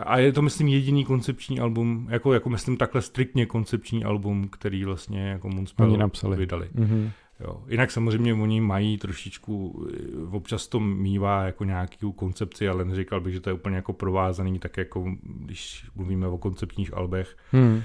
A 0.06 0.18
je 0.18 0.32
to, 0.34 0.42
myslím, 0.42 0.68
jediný 0.68 1.06
koncepční 1.06 1.60
album, 1.60 2.08
jako, 2.10 2.34
jako 2.34 2.50
myslím 2.50 2.78
takhle 2.78 3.02
striktně 3.02 3.46
koncepční 3.46 4.04
album, 4.04 4.48
který 4.52 4.84
vlastně 4.86 5.28
jako 5.30 5.50
Moonspell 5.50 6.36
vydali. 6.36 6.70
Mhm. 6.74 7.12
Jo. 7.40 7.64
Jinak 7.68 7.92
samozřejmě 7.92 8.34
oni 8.34 8.62
mají 8.62 8.98
trošičku, 8.98 9.88
eh, 9.94 10.36
občas 10.36 10.68
to 10.68 10.80
mývá 10.80 11.44
jako 11.44 11.64
nějakou 11.64 12.12
koncepci, 12.12 12.70
ale 12.70 12.86
neříkal 12.86 13.22
bych, 13.22 13.34
že 13.34 13.40
to 13.40 13.50
je 13.50 13.54
úplně 13.54 13.76
jako 13.76 13.94
provázaný, 13.94 14.60
tak 14.60 14.78
jako 14.78 15.12
když 15.24 15.90
mluvíme 15.96 16.28
o 16.28 16.38
koncepčních 16.38 16.94
albech, 16.94 17.38
Mhm. 17.54 17.84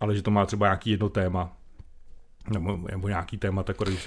ale 0.00 0.14
že 0.14 0.22
to 0.22 0.30
má 0.30 0.46
třeba 0.46 0.66
nějaký 0.66 0.90
jedno 0.90 1.08
téma, 1.08 1.56
nebo, 2.52 2.76
nebo 2.90 3.08
nějaký 3.08 3.38
téma, 3.38 3.64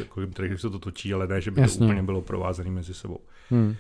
kolem 0.10 0.32
kterých 0.32 0.60
se 0.62 0.70
to 0.70 0.80
točí, 0.80 1.14
ale 1.14 1.28
ne, 1.28 1.42
že 1.42 1.52
by 1.52 1.62
Jasně. 1.62 1.80
to 1.80 1.86
úplně 1.86 2.04
bylo 2.04 2.22
provázané 2.22 2.72
mezi 2.72 2.94
sebou. 2.94 3.20
Mhm. 3.52 3.76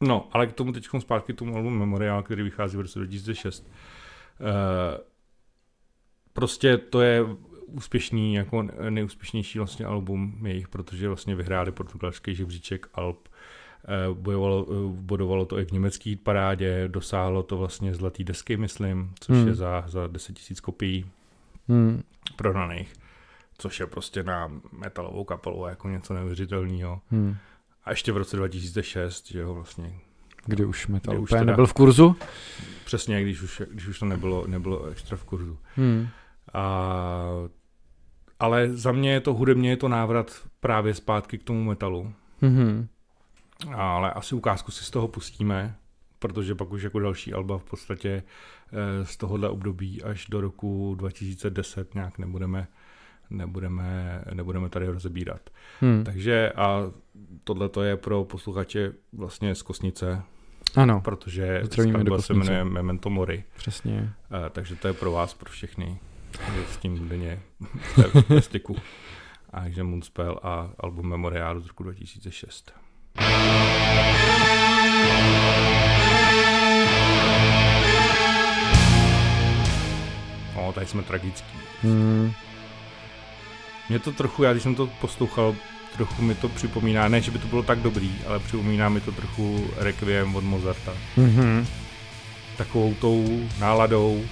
No, 0.00 0.28
ale 0.32 0.46
k 0.46 0.52
tomu 0.52 0.72
teď 0.72 0.88
zpátky 0.98 1.32
k 1.32 1.36
tomu 1.36 1.56
albumu 1.56 1.78
Memorial, 1.78 2.22
který 2.22 2.42
vychází 2.42 2.76
v 2.76 2.80
roce 2.80 2.98
2006. 2.98 3.66
Uh, 4.40 5.00
prostě 6.32 6.76
to 6.78 7.00
je 7.00 7.24
úspěšný, 7.72 8.34
jako 8.34 8.62
nejúspěšnější 8.90 9.58
vlastně 9.58 9.86
album 9.86 10.46
jejich, 10.46 10.68
protože 10.68 11.08
vlastně 11.08 11.34
vyhráli 11.34 11.72
portugalský 11.72 12.34
žebříček 12.34 12.88
Alp. 12.94 13.28
Eh, 13.84 14.14
Bojovalo, 14.14 14.66
eh, 14.70 14.74
bodovalo 15.00 15.46
to 15.46 15.58
i 15.58 15.64
v 15.64 15.70
německé 15.72 16.14
parádě, 16.22 16.88
dosáhlo 16.88 17.42
to 17.42 17.56
vlastně 17.56 17.94
zlatý 17.94 18.24
desky, 18.24 18.56
myslím, 18.56 19.12
což 19.20 19.36
Hmm. 19.36 19.48
je 19.48 19.54
za, 19.54 19.84
za 19.86 20.06
10 20.06 20.36
000 20.50 20.60
kopií 20.62 21.06
Mhm. 21.68 22.02
prodaných, 22.36 22.92
což 23.58 23.80
je 23.80 23.86
prostě 23.86 24.22
na 24.22 24.50
metalovou 24.72 25.24
kapelu 25.24 25.66
jako 25.66 25.88
něco 25.88 26.14
neuvěřitelného. 26.14 27.00
Mhm. 27.10 27.36
A 27.84 27.90
ještě 27.90 28.12
v 28.12 28.16
roce 28.16 28.36
2006, 28.36 29.30
že 29.30 29.38
jo, 29.40 29.54
vlastně 29.54 29.92
Kdy 30.46 30.64
už 30.64 30.86
metal 30.86 31.14
Kdy 31.14 31.22
už 31.22 31.28
úplně 31.30 31.40
teda- 31.40 31.52
nebyl 31.52 31.66
v 31.66 31.72
kurzu? 31.72 32.16
Přesně, 32.84 33.22
když 33.22 33.42
už, 33.42 33.62
když 33.72 33.86
už 33.86 33.98
to 33.98 34.04
nebylo, 34.06 34.46
nebylo 34.46 34.84
extra 34.86 35.16
v 35.16 35.24
kurzu. 35.24 35.58
Mhm. 35.76 36.08
A, 36.54 36.62
ale 38.40 38.68
za 38.76 38.92
mě 38.92 39.12
je 39.12 39.20
to 39.20 39.34
hudebně 39.34 39.70
je 39.70 39.76
to 39.76 39.88
návrat 39.88 40.32
právě 40.60 40.94
zpátky 40.94 41.38
k 41.38 41.42
tomu 41.44 41.64
metalu. 41.64 42.12
Mhm. 42.40 42.88
Ale 43.74 44.12
asi 44.12 44.34
ukázku 44.34 44.70
si 44.70 44.84
z 44.84 44.90
toho 44.90 45.08
pustíme, 45.08 45.76
protože 46.18 46.54
pak 46.54 46.70
už 46.72 46.82
jako 46.82 46.98
další 46.98 47.32
alba 47.34 47.58
v 47.58 47.64
podstatě 47.64 48.22
eh, 48.72 49.04
z 49.06 49.16
tohohle 49.16 49.48
období 49.48 50.02
až 50.02 50.26
do 50.26 50.40
roku 50.40 50.94
2010 50.98 51.94
nějak 51.94 52.18
nebudeme, 52.18 52.66
nebudeme, 53.30 54.22
nebudeme 54.34 54.68
tady 54.68 54.86
rozebírat. 54.86 55.40
Mhm. 55.80 56.04
Takže 56.04 56.52
a 56.52 56.82
tohle 57.44 57.68
to 57.68 57.82
je 57.82 57.96
pro 57.96 58.24
posluchače 58.24 58.92
vlastně 59.12 59.54
z 59.54 59.62
Kosnice, 59.62 60.22
Ano, 60.76 61.00
protože 61.00 61.62
skladba 61.70 62.22
se 62.22 62.34
jmenuje 62.34 62.64
Memento 62.64 63.10
Mori. 63.10 63.44
přesně. 63.56 64.12
Eh, 64.46 64.50
takže 64.50 64.76
to 64.76 64.88
je 64.88 64.94
pro 64.94 65.12
vás, 65.12 65.34
pro 65.34 65.50
všechny, 65.50 65.98
s 66.72 66.76
tím 66.76 67.08
denně 67.08 67.40
ve 68.28 68.42
styku. 68.42 68.76
A 69.52 69.60
takže 69.60 69.82
Moonspell 69.82 70.40
a 70.42 70.70
album 70.80 71.08
Memorial 71.08 71.60
z 71.60 71.66
roku 71.66 71.82
2006. 71.82 72.72
No, 80.56 80.72
tady 80.72 80.86
jsme 80.86 81.02
tragický. 81.02 81.58
Mhm. 81.82 82.32
Mě 83.88 83.98
to 83.98 84.12
trochu, 84.12 84.42
já 84.42 84.52
když 84.52 84.62
jsem 84.62 84.74
to 84.74 84.86
poslouchal, 84.86 85.54
trochu 85.96 86.22
mi 86.22 86.34
to 86.34 86.48
připomíná, 86.48 87.08
ne, 87.08 87.20
že 87.20 87.30
by 87.30 87.38
to 87.38 87.46
bylo 87.46 87.62
tak 87.62 87.78
dobrý, 87.78 88.12
ale 88.26 88.38
připomíná 88.38 88.88
mi 88.88 89.00
to 89.00 89.12
trochu 89.12 89.70
Requiem 89.76 90.36
od 90.36 90.44
Mozarta. 90.44 90.92
Mhm. 91.16 91.66
takovou 92.56 92.94
tou 92.94 93.48
náladou, 93.60 94.24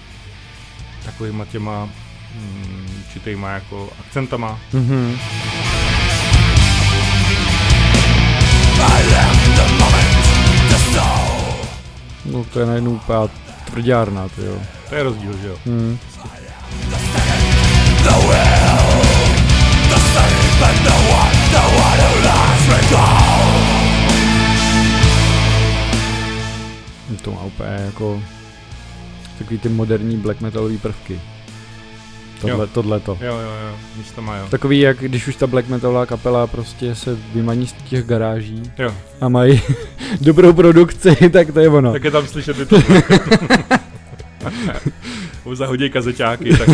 takovýma 1.07 1.45
těma 1.45 1.89
mm, 2.35 3.03
určitýma 3.07 3.51
jako 3.51 3.91
akcentama. 4.01 4.59
Mhm. 4.73 5.19
No 12.25 12.45
to 12.45 12.61
je 12.61 12.67
najednou 12.67 12.91
úplná 12.91 13.29
tvrdárna, 13.65 14.29
to 14.29 14.43
jo. 14.43 14.59
To 14.89 14.95
je 14.95 15.03
rozdíl, 15.03 15.39
že 15.43 15.49
jo? 15.49 15.57
Mhm. 15.67 15.99
To 27.23 27.31
má 27.33 27.41
úplně 27.43 27.71
jako 27.85 28.23
takový 29.39 29.59
ty 29.59 29.69
moderní 29.69 30.17
black 30.17 30.41
metalový 30.41 30.79
prvky. 30.79 31.21
Tohle, 32.41 32.67
tohle 32.67 33.01
to. 33.01 33.19
Jo, 33.21 33.35
jo, 33.35 33.51
jo, 33.69 33.77
místo 33.97 34.23
má, 34.23 34.37
jo. 34.37 34.47
Takový, 34.51 34.81
jak 34.81 34.99
když 34.99 35.29
už 35.29 35.37
ta 35.37 35.47
black 35.47 35.69
metalová 35.69 36.07
kapela 36.07 36.47
prostě 36.47 36.95
se 36.95 37.19
vymaní 37.35 37.67
z 37.67 37.73
těch 37.73 38.05
garáží 38.05 38.63
Jo, 38.79 38.95
a 39.21 39.29
mají 39.29 39.63
dobrou 40.21 40.53
produkci, 40.53 41.17
tak 41.33 41.53
to 41.53 41.61
je 41.61 41.69
ono. 41.69 41.93
tak 41.93 42.05
je 42.05 42.11
tam 42.11 42.27
slyšet 42.27 42.57
ty 42.57 42.67
to. 42.67 42.77
Už 45.45 45.59
zahodí 45.59 45.91
kazeťáky, 45.91 46.57
tak 46.57 46.69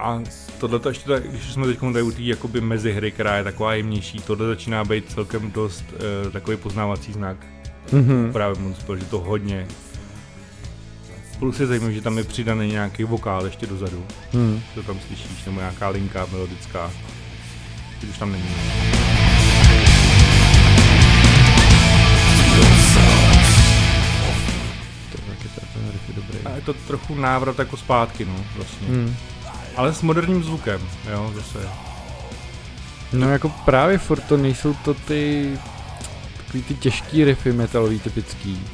a 0.00 0.20
tohle 0.60 0.78
to 0.78 0.88
ještě, 0.88 1.08
tak, 1.08 1.30
když 1.30 1.52
jsme 1.52 1.66
teď 1.66 1.78
tady 1.80 2.02
u 2.02 2.10
té 2.12 2.22
jakoby 2.22 2.60
mezihry, 2.60 3.10
která 3.10 3.36
je 3.36 3.44
taková 3.44 3.74
jemnější, 3.74 4.18
tohle 4.18 4.46
začíná 4.46 4.84
být 4.84 5.10
celkem 5.12 5.50
dost 5.50 5.84
uh, 6.26 6.32
takový 6.32 6.56
poznávací 6.56 7.12
znak 7.12 7.36
Mhm. 7.92 8.30
právě 8.32 8.60
Moonspell, 8.62 8.96
že 8.96 9.04
to 9.04 9.18
hodně 9.18 9.66
Plus 11.38 11.60
je 11.60 11.66
zajímavé, 11.66 11.92
že 11.92 12.00
tam 12.00 12.18
je 12.18 12.24
přidaný 12.24 12.68
nějaký 12.68 13.04
vokál 13.04 13.44
ještě 13.44 13.66
dozadu, 13.66 14.04
Mhm. 14.32 14.62
to 14.74 14.82
tam 14.82 14.98
slyšíš, 15.06 15.44
nebo 15.46 15.60
nějaká 15.60 15.88
linka 15.88 16.26
melodická, 16.32 16.90
když 17.98 18.10
už 18.10 18.18
tam 18.18 18.32
není. 18.32 18.44
To 25.12 25.18
je 25.78 25.92
taky 25.92 26.12
dobrý. 26.16 26.38
A 26.44 26.50
je 26.56 26.62
to 26.62 26.72
trochu 26.74 27.14
návrat 27.14 27.58
jako 27.58 27.76
zpátky, 27.76 28.24
no, 28.24 28.44
vlastně. 28.56 28.88
Mhm. 28.88 29.14
Ale 29.80 29.94
s 29.94 30.02
moderním 30.02 30.44
zvukem, 30.44 30.80
jo, 31.10 31.32
zase. 31.34 31.68
No 33.12 33.30
jako 33.32 33.48
právě 33.48 33.98
furt 33.98 34.20
to 34.20 34.36
nejsou 34.36 34.74
to 34.74 34.94
ty 34.94 35.50
takový 36.36 36.62
ty 36.62 36.74
těžký 36.74 37.24
riffy 37.24 37.52
metalový 37.52 38.00
typický. 38.00 38.66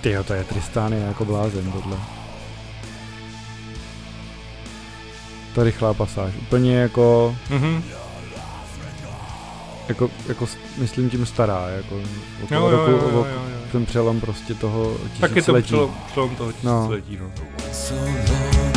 Tyjo, 0.00 0.24
to 0.24 0.34
je 0.34 0.44
Tristány 0.44 1.00
jako 1.00 1.24
blázen 1.24 1.72
tohle. 1.72 1.96
Ta 5.54 5.64
rychlá 5.64 5.94
pasáž, 5.94 6.32
úplně 6.42 6.76
jako 6.76 7.36
Mhm. 7.50 7.84
Jako, 9.88 10.10
jako 10.28 10.46
myslím 10.78 11.10
tím 11.10 11.26
stará, 11.26 11.68
jako 11.68 11.96
Jo, 11.96 12.04
okolo 12.44 12.70
jo, 12.70 12.76
roku, 12.76 12.90
jo, 12.90 12.98
jo, 13.12 13.24
jo, 13.24 13.44
jo. 13.54 13.63
Ten 13.74 13.86
přelom 13.86 14.20
prostě 14.20 14.54
toho 14.54 14.96
Tak 14.98 15.04
je 15.12 15.18
to 15.20 15.34
tisíciletí. 15.34 15.66
přelom, 15.66 15.94
přelom 16.10 16.36
toho 16.36 16.52
No. 16.62 16.88
tisíciletí, 16.88 17.18
no. 17.22 17.30
Forgotten. 17.34 18.72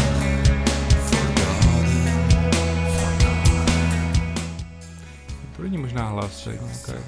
To 5.56 5.64
není 5.64 5.78
možná 5.78 6.10
hlas, 6.10 6.48
je 6.48 6.54
nějaká... 6.54 7.02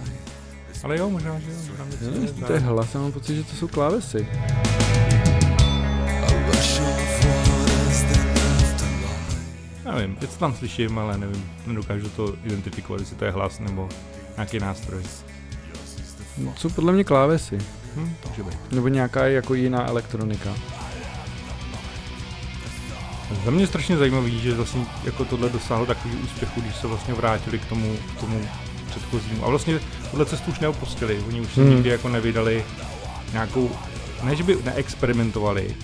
Ale 0.84 0.98
jo, 0.98 1.10
možná, 1.10 1.40
že 1.40 1.52
jo. 1.52 1.58
Možná 1.70 1.86
je 2.16 2.22
jestli 2.22 2.44
to 2.44 2.54
je 2.54 2.60
hlas, 2.60 2.94
já 2.96 3.02
mám 3.02 3.12
pocit, 3.12 3.36
že 3.36 3.44
to 3.44 3.56
jsou 3.56 3.68
klávesy. 3.68 4.28
Já 9.86 9.96
nevím, 9.96 10.18
něco 10.22 10.40
tam 10.40 10.56
slyším, 10.56 11.00
ale 11.00 11.18
nevím, 11.18 11.50
nedokážu 11.68 12.10
to 12.10 12.36
identifikovat, 12.44 13.00
jestli 13.00 13.16
to 13.16 13.26
je 13.26 13.32
hlas 13.32 13.60
nebo 13.60 13.90
nějaký 14.38 14.60
nástroj. 14.60 15.04
To 16.46 16.52
jsou 16.56 16.70
podle 16.70 16.94
mě 16.94 17.04
klávesy. 17.04 17.58
Hm, 17.96 18.14
může 18.30 18.44
být. 18.44 18.72
Nebo 18.72 18.88
nějaká 18.88 19.26
jako 19.28 19.54
jiná 19.54 19.88
elektronika. 19.88 20.54
Za 23.46 23.52
mě 23.52 23.64
je 23.64 23.68
strašně 23.68 23.98
zajímavý, 23.98 24.40
že 24.42 24.54
vlastně 24.56 24.86
jako 25.04 25.26
tohle 25.26 25.50
dosáhlo 25.50 25.86
takový 25.86 26.16
úspěchu, 26.16 26.62
když 26.62 26.76
se 26.76 26.88
vlastně 26.88 27.14
vrátili 27.14 27.60
k 27.60 27.66
tomu, 27.66 27.96
k 28.18 28.20
tomu 28.20 28.42
předchozímu. 28.90 29.46
A 29.46 29.50
vlastně 29.50 29.80
tuhle 30.12 30.26
cestu 30.26 30.52
už 30.52 30.60
neopustili, 30.60 31.20
oni 31.28 31.42
už 31.42 31.54
se 31.54 31.62
Hmm. 31.62 31.70
nikdy 31.70 31.90
jako 31.90 32.10
nevydali 32.10 32.66
nějakou, 33.34 33.72
ne 34.24 34.36
že 34.36 34.44
by 34.44 34.58
neexperimentovali, 34.66 35.76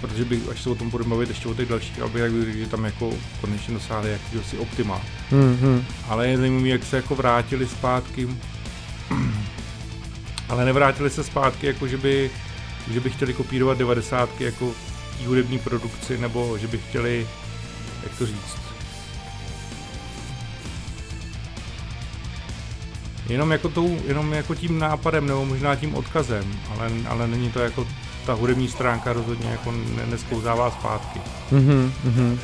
protože 0.00 0.24
by, 0.24 0.40
až 0.50 0.62
se 0.62 0.70
o 0.70 0.74
tom 0.74 0.90
budeme 0.90 1.10
bavit 1.10 1.28
ještě 1.28 1.48
o 1.48 1.54
těch 1.54 1.68
dalších, 1.68 2.00
aby 2.00 2.20
jak 2.20 2.32
by, 2.32 2.58
že 2.58 2.66
tam 2.66 2.84
jako 2.84 3.10
konečně 3.40 3.74
dosáhli 3.74 4.10
jakýhosi 4.12 4.58
optima. 4.58 5.00
Hmm, 5.30 5.56
hmm. 5.62 5.84
Ale 6.08 6.28
je 6.28 6.38
zajímavé, 6.38 6.68
jak 6.68 6.84
se 6.84 6.96
jako 6.96 7.14
vrátili 7.14 7.66
zpátky. 7.66 8.28
Ale 10.48 10.64
nevrátili 10.64 11.10
se 11.10 11.24
zpátky, 11.24 11.66
jako 11.66 11.88
že 11.88 11.96
by, 11.96 12.30
že 12.90 13.00
by 13.00 13.10
chtěli 13.10 13.34
kopírovat 13.34 13.78
devadesátky 13.78 14.44
jako 14.44 14.72
té 15.18 15.26
hudební 15.26 15.58
produkci, 15.58 16.18
nebo 16.18 16.58
že 16.58 16.66
by 16.66 16.78
chtěli, 16.78 17.28
jak 18.02 18.18
to 18.18 18.26
říct, 18.26 18.66
Jenom 23.28 23.52
jako, 23.52 23.68
tou, 23.68 23.98
jenom 24.06 24.32
jako 24.32 24.54
tím 24.54 24.78
nápadem, 24.78 25.26
nebo 25.26 25.44
možná 25.44 25.76
tím 25.76 25.94
odkazem, 25.94 26.44
ale, 26.70 26.90
ale 27.08 27.28
není 27.28 27.52
to 27.52 27.58
jako 27.60 27.86
ta 28.26 28.32
hudební 28.32 28.68
stránka 28.68 29.12
rozhodně 29.12 29.50
jako 29.50 29.72
ne, 29.72 30.06
nesklouzává 30.10 30.70
zpátky. 30.70 31.20
Mhm, 31.50 31.92
mhm. 32.04 32.38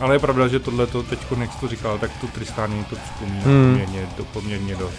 Ale 0.00 0.14
je 0.14 0.18
pravda, 0.18 0.48
že 0.48 0.58
tohle 0.58 0.86
to 0.86 1.02
teď, 1.02 1.18
jak 1.40 1.60
to 1.60 1.68
říkal, 1.68 1.98
tak 1.98 2.10
tu 2.20 2.26
Tristánii 2.26 2.84
to 2.84 2.96
připomíná 2.96 3.44
Hmm. 3.44 3.70
poměrně, 3.70 4.08
do, 4.16 4.24
poměrně 4.24 4.76
dost. 4.76 4.94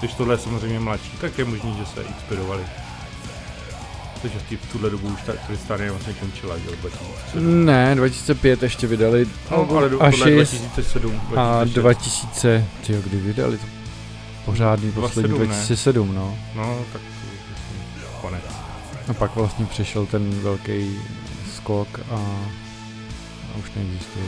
Když 0.00 0.14
tohle 0.14 0.34
je 0.34 0.38
samozřejmě 0.38 0.80
mladší, 0.80 1.10
tak 1.20 1.38
je 1.38 1.44
možný, 1.44 1.76
že 1.78 1.86
se 1.86 2.02
inspirovali. 2.02 2.62
Protože 4.14 4.38
v, 4.38 4.72
tuhle 4.72 4.90
dobu 4.90 5.08
už 5.08 5.22
ta 5.22 5.32
Tristania 5.46 5.92
vlastně 5.92 6.12
končila, 6.12 6.58
že 6.58 6.64
jo, 6.66 6.72
2007. 6.80 7.64
Ne, 7.64 7.94
2005 7.94 8.62
ještě 8.62 8.86
vydali 8.86 9.26
No, 9.50 9.68
ale 9.76 9.88
do, 9.88 9.98
je 10.26 10.34
2007, 10.34 11.20
a 11.36 11.64
2006. 11.64 11.74
2000, 11.74 12.64
tyjo, 12.86 13.02
kdy 13.02 13.16
vydali 13.16 13.58
to 13.58 13.66
pořádný 14.44 14.92
poslední 14.92 15.38
2007, 15.38 15.48
ne? 15.48 15.56
2007, 15.56 16.14
no. 16.14 16.38
No, 16.54 16.78
tak 16.92 17.02
to 17.02 17.08
vlastně 17.48 18.06
konec. 18.20 18.42
A 19.08 19.12
pak 19.14 19.36
vlastně 19.36 19.66
přišel 19.66 20.06
ten 20.06 20.30
velký 20.40 20.98
skok 21.56 21.88
a, 22.10 22.36
a 23.54 23.58
už 23.58 23.72
neexistuje. 23.76 24.24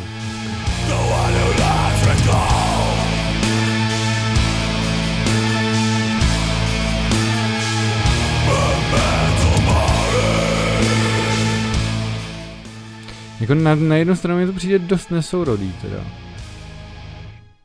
Jako 13.41 13.55
na, 13.55 13.75
na 13.75 13.97
jednu 13.97 14.17
stranu 14.17 14.41
mi 14.41 14.47
to 14.47 14.53
přijde 14.53 14.79
dost 14.79 15.11
nesourodý 15.11 15.73
teda. 15.73 16.05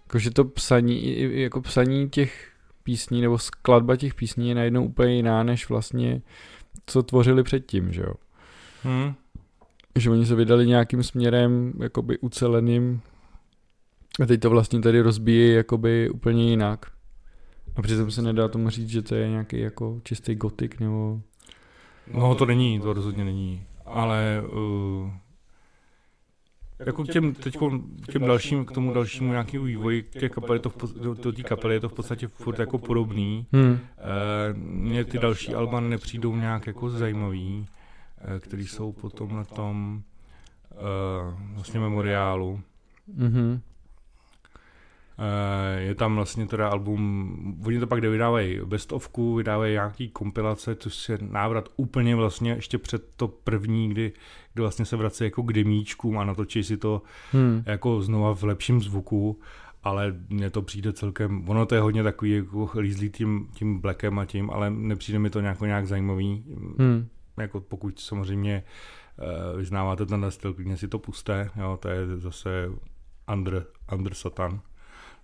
Jakože 0.08 0.32
to 0.32 0.46
psaní, 0.46 1.18
jako 1.42 1.62
psaní 1.62 2.10
těch 2.10 2.52
písní 2.84 3.22
nebo 3.22 3.38
skladba 3.38 3.96
těch 3.96 4.16
písní 4.16 4.50
je 4.50 4.56
najednou 4.56 4.86
úplně 4.86 5.16
jiná, 5.16 5.44
než 5.44 5.70
vlastně 5.70 6.22
co 6.86 7.04
tvořili 7.04 7.44
předtím, 7.44 7.94
že 7.94 8.02
jo. 8.02 8.14
Hmm. 8.84 9.14
Že 9.98 10.10
oni 10.10 10.26
se 10.26 10.36
vydali 10.36 10.68
nějakým 10.68 11.04
směrem 11.04 11.74
jakoby 11.80 12.18
uceleným 12.18 13.02
a 14.24 14.26
teď 14.26 14.40
to 14.40 14.50
vlastně 14.50 14.80
tady 14.82 15.02
rozbíjí 15.02 15.54
jakoby 15.54 16.10
úplně 16.10 16.50
jinak. 16.50 16.86
A 17.76 17.82
přitom 17.82 18.12
se 18.12 18.22
nedá 18.22 18.48
tomu 18.48 18.70
říct, 18.70 18.90
že 18.90 19.02
to 19.02 19.16
je 19.16 19.30
nějaký 19.30 19.60
jako 19.60 20.02
čistý 20.04 20.36
gotik 20.36 20.80
nebo... 20.80 21.22
No 22.14 22.36
to 22.36 22.46
není, 22.46 22.80
to 22.80 22.94
rozhodně 22.94 23.26
není. 23.26 23.64
Ale 23.86 24.44
uh, 24.54 25.12
jako 26.86 27.04
k 27.04 27.08
těm, 27.08 27.34
teď 27.34 27.58
k 28.02 28.12
těm 28.12 28.22
dalším, 28.22 28.66
k 28.66 28.72
tomu 28.72 28.94
dalšímu 28.94 29.32
nějakému 29.32 29.64
vývoji 29.64 30.04
těch 30.04 30.32
kapel, 30.32 30.54
je 30.54 30.60
to 30.60 30.70
v, 30.70 30.76
do, 31.02 31.32
té 31.32 31.44
kapely 31.44 31.74
je 31.74 31.80
to 31.80 31.90
v 31.90 31.94
podstatě 31.94 32.28
furt 32.28 32.60
jako 32.60 32.78
podobný. 32.78 33.46
Hmm. 33.54 33.80
Eh, 33.98 34.54
Mně 34.58 35.06
ty 35.06 35.18
další 35.18 35.54
alba 35.54 35.80
nepřijdou 35.80 36.36
nějak 36.36 36.68
jako 36.68 36.90
zajímavý, 36.90 37.66
který 38.40 38.68
jsou 38.68 38.92
potom 38.92 39.36
na 39.36 39.44
tom 39.44 40.02
eh, 40.72 40.76
vlastně 41.54 41.80
memoriálu. 41.80 42.62
Mhm. 43.16 43.62
Eh, 45.20 45.82
Je 45.82 45.96
tam 45.96 46.16
vlastně 46.16 46.46
teda 46.48 46.70
album, 46.70 47.62
oni 47.66 47.80
to 47.80 47.88
pak 47.88 48.00
kde 48.00 48.10
vydávají 48.10 48.60
best 48.66 48.92
ofku, 48.92 49.36
vydávají 49.36 49.74
nějaký 49.74 50.10
kompilace, 50.10 50.76
což 50.76 51.10
je 51.10 51.18
návrat 51.22 51.70
úplně 51.76 52.16
vlastně 52.16 52.52
ještě 52.52 52.78
před 52.78 53.16
to 53.16 53.28
první, 53.28 53.90
kdy, 53.90 54.12
kdy 54.54 54.62
vlastně 54.62 54.86
se 54.86 54.96
vrací 54.96 55.24
jako 55.24 55.44
k 55.44 55.54
demíčkům 55.54 56.18
a 56.18 56.26
natočí 56.26 56.64
si 56.64 56.78
to 56.78 57.02
Hmm. 57.32 57.64
jako 57.66 58.02
znova 58.02 58.36
v 58.36 58.44
lepším 58.44 58.82
zvuku, 58.82 59.40
ale 59.84 60.16
mně 60.30 60.50
to 60.50 60.62
přijde 60.62 60.94
celkem, 60.94 61.50
ono 61.50 61.66
to 61.66 61.76
je 61.76 61.82
hodně 61.82 62.04
takový 62.04 62.32
jako 62.32 62.70
lízlý 62.80 63.10
tím, 63.10 63.48
tím 63.54 63.80
blackem 63.80 64.20
a 64.20 64.26
tím, 64.26 64.50
ale 64.50 64.70
nepřijde 64.70 65.20
mi 65.20 65.30
to 65.30 65.42
nějak, 65.42 65.62
nějak 65.62 65.88
zajímavý, 65.88 66.44
Hmm. 66.80 67.08
Jako 67.38 67.62
pokud 67.62 68.00
samozřejmě 68.00 68.64
uh, 69.18 69.58
vyznáváte 69.58 70.06
ten 70.06 70.32
styl, 70.32 70.54
klidně 70.54 70.78
si 70.78 70.88
to 70.88 71.00
puste, 71.00 71.50
jo, 71.56 71.78
to 71.82 71.90
je 71.90 72.18
zase 72.18 72.70
Under, 73.34 73.66
Under 73.94 74.14
Satan, 74.14 74.62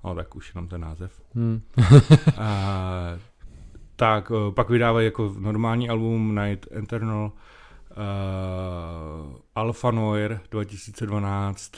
no 0.03 0.15
tak 0.15 0.35
už 0.35 0.55
jenom 0.55 0.67
ten 0.67 0.81
název. 0.81 1.21
Hmm. 1.35 1.61
Uh, 2.27 3.19
tak 3.95 4.31
uh, 4.31 4.51
pak 4.51 4.69
vydávají 4.69 5.05
jako 5.05 5.35
normální 5.39 5.89
album 5.89 6.35
Night 6.35 6.67
Eternal, 6.77 7.31
uh, 7.91 9.35
Alpha 9.55 9.91
Noir 9.91 10.39
2012. 10.51 11.71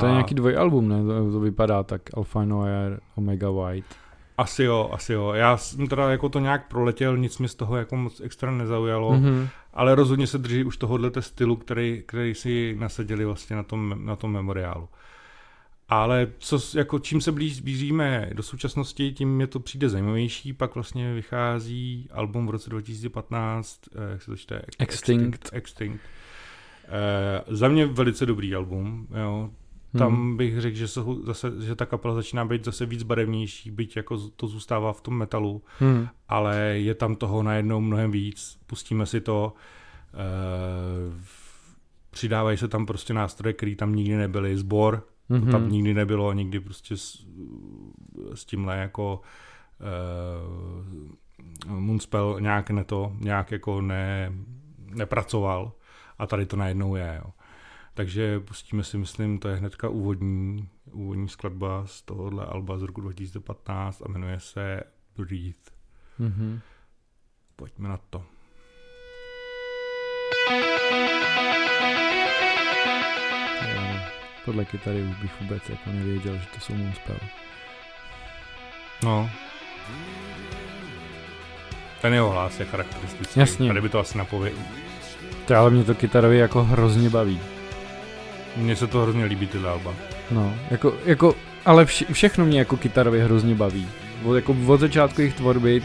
To 0.00 0.06
je 0.06 0.12
nějaký 0.12 0.34
dvojalbum, 0.34 0.88
ne? 0.88 1.02
To, 1.02 1.32
to 1.32 1.40
vypadá 1.40 1.82
tak 1.82 2.02
Alpha 2.14 2.44
Noir, 2.44 3.00
Omega 3.16 3.50
White. 3.50 3.94
Asi 4.38 4.64
jo, 4.64 4.90
asi 4.92 5.12
jo. 5.12 5.32
Já 5.32 5.56
jsem 5.56 5.86
teda 5.86 6.10
jako 6.10 6.28
to 6.28 6.38
nějak 6.38 6.68
proletěl, 6.68 7.16
nic 7.16 7.38
mi 7.38 7.48
z 7.48 7.54
toho 7.54 7.76
jako 7.76 7.96
moc 7.96 8.20
extra 8.20 8.50
nezaujalo, 8.50 9.12
mm-hmm. 9.12 9.20
Mhm. 9.20 9.48
ale 9.74 9.94
rozhodně 9.94 10.26
se 10.26 10.38
drží 10.38 10.64
už 10.64 10.76
tohohle 10.76 11.10
stylu, 11.20 11.56
který, 11.56 12.02
který 12.06 12.34
si 12.34 12.76
nasadili 12.78 13.24
vlastně 13.24 13.56
na 13.56 13.62
tom, 13.62 13.94
na 14.04 14.16
tom 14.16 14.32
memoriálu. 14.32 14.88
Ale 15.88 16.26
co, 16.38 16.78
jako 16.78 16.98
čím 16.98 17.20
se 17.20 17.32
blíž 17.32 17.60
blížíme 17.60 18.30
do 18.32 18.42
současnosti, 18.42 19.12
tím 19.12 19.34
mě 19.34 19.46
to 19.46 19.60
přijde 19.60 19.88
zajímavější. 19.88 20.52
Pak 20.52 20.74
vlastně 20.74 21.14
vychází 21.14 22.08
album 22.12 22.46
v 22.46 22.50
roce 22.50 22.70
2015, 22.70 23.80
eh, 23.94 24.10
jak 24.12 24.22
se 24.22 24.30
to 24.30 24.36
čte? 24.36 24.62
Extinct. 24.78 25.50
Extinct. 25.52 26.00
Eh, 26.84 27.44
za 27.48 27.68
mě 27.68 27.86
velice 27.86 28.26
dobrý 28.26 28.54
album, 28.54 29.06
jo. 29.20 29.50
Tam 29.98 30.12
Hmm. 30.14 30.36
bych 30.36 30.60
řekl, 30.60 30.76
že, 30.76 30.88
jsou 30.88 31.22
zase, 31.24 31.52
že 31.60 31.74
ta 31.74 31.86
kapela 31.86 32.14
začíná 32.14 32.44
být 32.44 32.64
zase 32.64 32.86
víc 32.86 33.02
barevnější, 33.02 33.70
byť 33.70 33.96
jako 33.96 34.18
to 34.18 34.46
zůstává 34.46 34.92
v 34.92 35.00
tom 35.00 35.14
metalu, 35.18 35.62
Hmm. 35.78 36.08
ale 36.28 36.56
je 36.58 36.94
tam 36.94 37.16
toho 37.16 37.42
najednou 37.42 37.80
mnohem 37.80 38.10
víc. 38.10 38.58
Pustíme 38.66 39.06
si 39.06 39.20
to. 39.20 39.52
Eh, 40.14 41.14
přidávají 42.10 42.56
se 42.58 42.68
tam 42.68 42.86
prostě 42.86 43.14
nástroje, 43.14 43.52
které 43.52 43.74
tam 43.76 43.94
nikdy 43.94 44.16
nebyly. 44.16 44.56
Zbor, 44.56 45.06
to 45.28 45.34
Mhm. 45.34 45.50
tam 45.50 45.70
nikdy 45.70 45.94
nebylo, 45.94 46.32
nikdy 46.32 46.60
prostě 46.60 46.96
s, 46.96 47.26
s 48.34 48.44
tímhle 48.44 48.76
jako 48.78 49.20
uh, 51.66 51.78
Moonspell 51.78 52.36
nějak 52.40 52.70
ne 52.70 52.84
to, 52.84 53.12
nějak 53.20 53.50
jako 53.50 53.80
ne, 53.80 54.32
nepracoval 54.94 55.72
a 56.18 56.26
tady 56.26 56.46
to 56.46 56.56
najednou 56.56 56.96
je, 56.96 57.20
jo. 57.24 57.30
Takže 57.98 58.40
pustíme 58.40 58.84
si, 58.84 58.98
myslím, 58.98 59.38
to 59.38 59.48
je 59.48 59.56
hnedka 59.56 59.88
úvodní, 59.88 60.68
úvodní 60.92 61.28
skladba 61.28 61.86
z 61.86 62.02
tohohle 62.02 62.46
alba 62.46 62.78
z 62.78 62.82
roku 62.82 63.00
2015 63.00 64.02
a 64.02 64.08
jmenuje 64.08 64.40
se 64.40 64.80
Breathe. 65.16 65.70
Mhm. 66.18 66.60
Pojďme 67.56 67.88
na 67.88 67.96
to. 68.10 68.24
Takovéhle 74.36 74.64
kytary 74.64 75.02
už 75.02 75.16
bych 75.22 75.40
vůbec 75.40 75.68
jako 75.68 75.90
nevěděl, 75.90 76.38
že 76.38 76.46
to 76.54 76.60
jsou 76.60 76.74
Moonspell. 76.74 77.18
No. 79.04 79.30
Ten 82.02 82.14
jeho 82.14 82.30
hlas 82.30 82.60
je 82.60 82.66
charakteristický. 82.66 83.40
Jasně. 83.40 83.68
Tady 83.68 83.80
by 83.80 83.88
to 83.88 83.98
asi 83.98 84.18
napověděl. 84.18 84.62
To 85.46 85.54
ale 85.56 85.70
mě 85.70 85.84
to 85.84 85.94
kytarově 85.94 86.38
jako 86.38 86.64
hrozně 86.64 87.10
baví. 87.10 87.57
Mně 88.58 88.76
se 88.76 88.86
to 88.86 89.00
hrozně 89.02 89.24
líbí 89.24 89.46
ty 89.46 89.58
alba. 89.58 89.94
No, 90.30 90.54
jako, 90.70 90.94
jako 91.04 91.34
ale 91.64 91.84
vše, 91.86 92.04
všechno 92.12 92.44
mě 92.46 92.58
jako 92.58 92.76
kytarově 92.76 93.24
hrozně 93.24 93.54
baví. 93.54 93.88
Od, 94.24 94.34
jako 94.34 94.56
od 94.66 94.80
začátku 94.80 95.20
jejich 95.20 95.34
tvorby 95.34 95.82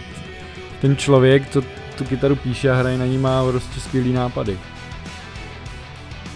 ten 0.81 0.97
člověk, 0.97 1.49
co 1.49 1.61
tu 1.97 2.03
kytaru 2.03 2.35
píše 2.35 2.71
a 2.71 2.75
hraje 2.75 2.97
na 2.97 3.05
ní, 3.05 3.17
má 3.17 3.51
prostě 3.51 3.79
skvělý 3.79 4.13
nápady. 4.13 4.57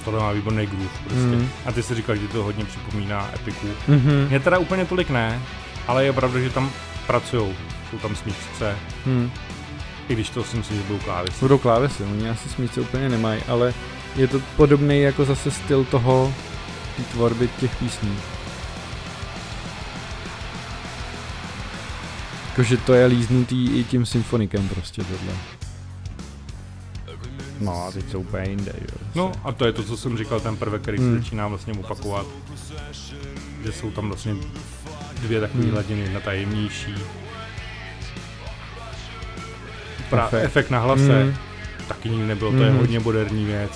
Tohle 0.06 0.20
má 0.20 0.32
výborný 0.32 0.66
groove 0.66 0.90
prostě. 1.04 1.20
Mm. 1.20 1.50
A 1.66 1.72
ty 1.72 1.84
si 1.84 1.96
říkal, 1.96 2.16
že 2.16 2.28
to 2.28 2.44
hodně 2.44 2.66
připomíná 2.66 3.30
Epiku. 3.36 3.68
Mhm. 3.88 4.26
Mě 4.30 4.40
teda 4.40 4.58
úplně 4.58 4.86
tolik 4.86 5.10
ne, 5.10 5.40
ale 5.88 6.06
je 6.06 6.14
pravda, 6.14 6.40
že 6.40 6.50
tam 6.50 6.72
pracují. 7.08 7.54
Jsou 7.92 7.98
tam 7.98 8.16
smíšce, 8.16 8.76
Hmm. 9.06 9.32
i 10.10 10.14
když 10.14 10.30
to 10.30 10.44
si 10.44 10.58
myslím, 10.58 10.78
že 10.78 10.84
budou 10.84 11.00
klávesy. 11.00 11.36
Budou 11.40 11.58
klávesy, 11.58 12.04
oni 12.04 12.30
asi 12.30 12.50
smíce 12.50 12.82
úplně 12.82 13.10
nemají, 13.10 13.42
ale 13.48 13.74
je 14.18 14.28
to 14.28 14.40
podobný 14.58 15.02
jako 15.02 15.26
zase 15.26 15.52
styl 15.52 15.86
toho 15.86 16.34
té 16.98 17.04
tvorby 17.04 17.50
těch 17.60 17.76
písní. 17.76 18.18
Jakože 22.50 22.78
to 22.78 22.94
je 22.94 23.06
líznutý 23.06 23.80
i 23.80 23.84
tím 23.84 24.06
symfonikem 24.06 24.70
prostě 24.70 25.04
tohle. 25.04 25.34
No 27.62 27.84
a 27.86 27.92
teď 27.92 28.12
jsou 28.12 28.20
úplně 28.20 28.50
jinde, 28.50 28.72
jo. 28.82 28.98
No 29.16 29.32
a 29.44 29.52
to 29.52 29.66
je 29.66 29.74
to, 29.74 29.84
co 29.84 29.98
jsem 29.98 30.18
říkal, 30.18 30.40
ten 30.40 30.58
prvek, 30.58 30.82
který 30.82 30.98
Hmm. 30.98 31.14
se 31.14 31.20
začíná 31.24 31.48
vlastně 31.48 31.74
opakovat. 31.74 32.26
Že 33.66 33.72
jsou 33.72 33.92
tam 33.92 34.08
vlastně 34.08 34.36
dvě 35.22 35.42
takové 35.42 35.64
Hmm. 35.64 35.72
hladiny, 35.74 36.02
jedna 36.02 36.20
ta 36.20 36.32
jemnější. 36.34 36.96
Pra, 40.10 40.26
Efekt. 40.28 40.44
efekt. 40.46 40.70
na 40.70 40.80
hlase 40.80 41.24
Mm. 41.24 41.34
taky 41.88 42.10
nikdy 42.10 42.28
nebylo, 42.28 42.52
to 42.52 42.58
je 42.64 42.70
Mhm. 42.70 42.80
hodně 42.80 43.00
moderní 43.00 43.46
věc. 43.46 43.72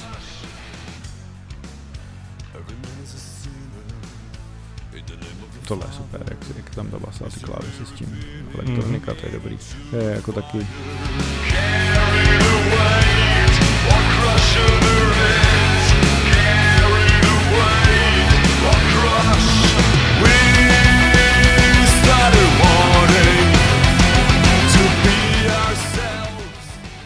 Tohle 5.71 5.85
je 5.87 5.93
super, 5.93 6.23
jak, 6.29 6.37
jak 6.57 6.75
tam 6.75 6.87
ta 6.87 6.99
basa 6.99 7.25
a 7.25 7.29
ty 7.29 7.39
klávesy 7.39 7.85
s 7.85 7.91
tím. 7.91 8.19
Elektronika, 8.55 9.13
to 9.13 9.25
je 9.25 9.31
dobrý. 9.31 9.57
To 9.89 9.95
je 9.97 10.15
jako 10.15 10.31
taky 10.31 10.67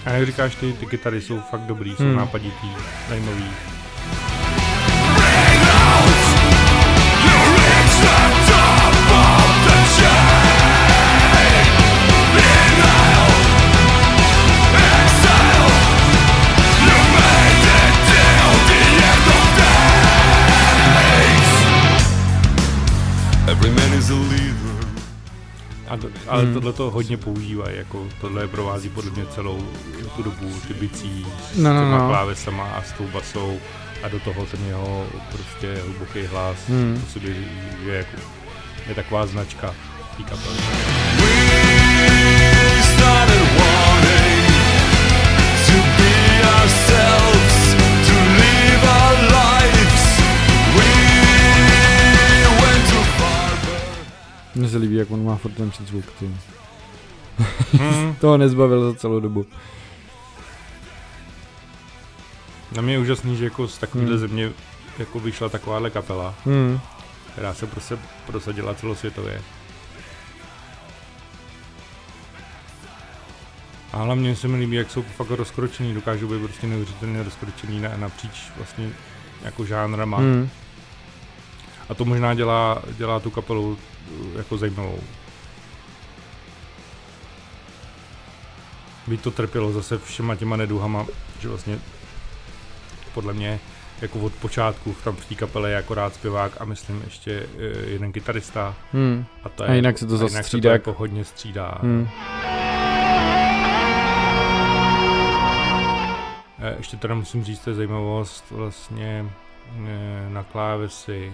A 0.06 0.12
jak 0.12 0.26
říkáš, 0.26 0.56
ty, 0.56 0.74
ty 0.74 0.86
kytary 0.86 1.22
jsou 1.22 1.40
fakt 1.40 1.62
dobrý, 1.62 1.96
jsou 1.96 2.04
Hmm. 2.04 2.16
nápaditý, 2.16 2.68
zajímavý. 3.10 3.75
Ale 26.36 26.44
Hmm. 26.44 26.54
tohle 26.54 26.74
to 26.74 26.92
hodně 26.92 27.18
používají, 27.18 27.78
jako 27.78 28.08
tohle 28.22 28.48
provází 28.48 28.90
podle 28.90 29.12
mě 29.12 29.26
celou 29.26 29.64
tu 30.16 30.24
dobu, 30.24 30.54
ty 30.68 30.74
bicí 30.74 31.26
s 31.54 31.58
No, 31.58 31.74
no, 31.74 31.80
těma 31.80 31.98
no. 31.98 32.08
klávesama 32.10 32.64
a 32.64 32.82
s 32.82 32.92
tou 32.92 33.08
basou 33.08 33.60
a 34.04 34.08
do 34.08 34.20
toho 34.20 34.46
ten 34.46 34.60
jeho 34.68 35.06
prostě 35.32 35.76
hluboký 35.84 36.26
hlas, 36.26 36.58
Hmm. 36.70 37.02
to 37.06 37.12
si 37.12 37.20
by, 37.20 37.36
že 37.86 37.92
jako 37.96 38.18
je 38.90 38.96
taková 38.96 39.26
značka 39.26 39.74
té 40.18 40.24
kapely. 40.24 40.58
We 41.18 42.84
started 42.96 43.44
wanting 43.58 44.54
to 45.68 45.78
be 45.98 46.42
ourselves, 46.48 47.25
Mně 54.56 54.70
se 54.70 54.78
líbí, 54.78 54.96
jak 54.96 55.12
on 55.12 55.26
má 55.26 55.36
furt 55.36 55.52
ten 55.52 55.70
předzvuk, 55.70 56.06
ty. 56.20 56.30
Hmm. 57.78 58.16
Toho 58.22 58.38
nezbavil 58.38 58.92
za 58.92 59.00
celou 59.00 59.20
dobu. 59.20 59.46
Na 62.76 62.82
mě 62.82 62.94
je 62.94 63.00
úžasný, 63.00 63.38
že 63.38 63.44
jako 63.44 63.68
z 63.68 63.78
takovéhle 63.78 64.12
Hmm. 64.12 64.20
země 64.28 64.52
jako 65.00 65.20
vyšla 65.20 65.50
takováhle 65.50 65.90
kapela, 65.90 66.36
Hmm. 66.46 66.80
která 67.32 67.54
se 67.54 67.68
prostě 67.68 67.98
prosadila 68.26 68.74
celosvětově. 68.74 69.42
A 73.94 73.98
hlavně 73.98 74.36
se 74.36 74.48
mi 74.48 74.58
líbí, 74.58 74.76
jak 74.76 74.92
jsou 74.92 75.02
fakt 75.02 75.30
rozkročený, 75.30 75.94
dokážou 75.94 76.28
být 76.28 76.44
prostě 76.44 76.68
neuvěřitelně 76.68 77.24
rozkročený 77.24 77.80
na, 77.82 77.98
napříč 77.98 78.32
vlastně 78.58 78.90
jako 79.44 79.66
žánrama. 79.66 80.18
Hmm. 80.18 80.50
A 81.90 81.94
to 81.94 82.06
možná 82.06 82.34
dělá, 82.34 82.82
dělá 82.98 83.20
tu 83.20 83.30
kapelu 83.32 83.78
jako 84.36 84.58
zajímavou. 84.58 85.00
Víc 89.08 89.22
to 89.22 89.32
trpělo 89.32 89.72
zase 89.72 89.98
všema 89.98 90.36
těma 90.36 90.56
neduhama, 90.56 91.06
že 91.40 91.48
vlastně 91.48 91.80
podle 93.14 93.34
mě 93.34 93.60
jako 94.02 94.20
od 94.20 94.34
počátku 94.34 94.96
tam 95.04 95.16
v 95.16 95.26
té 95.26 95.36
kapele 95.36 95.70
je 95.70 95.78
akorát 95.78 96.14
zpěvák 96.16 96.62
a 96.62 96.66
myslím 96.66 97.02
ještě 97.06 97.48
eh, 97.58 97.90
jeden 97.90 98.12
kytarista. 98.12 98.76
Hmm. 98.94 99.26
A, 99.44 99.50
to 99.50 99.64
je, 99.64 99.70
A 99.70 99.74
jinak 99.74 99.98
se 99.98 100.06
to 100.08 100.18
zase 100.18 100.44
střídá 100.44 100.72
jako 100.72 100.94
hodně 100.94 101.26
střídá. 101.26 101.78
Hmm. 101.82 102.10
Eh, 106.60 106.76
Ještě 106.78 106.98
teda 106.98 107.16
musím 107.16 107.44
říct, 107.44 107.60
to 107.60 107.70
je 107.70 107.76
zajímavost, 107.76 108.46
vlastně 108.52 109.26
eh, 109.88 110.30
na 110.30 110.44
klávesy 110.44 111.34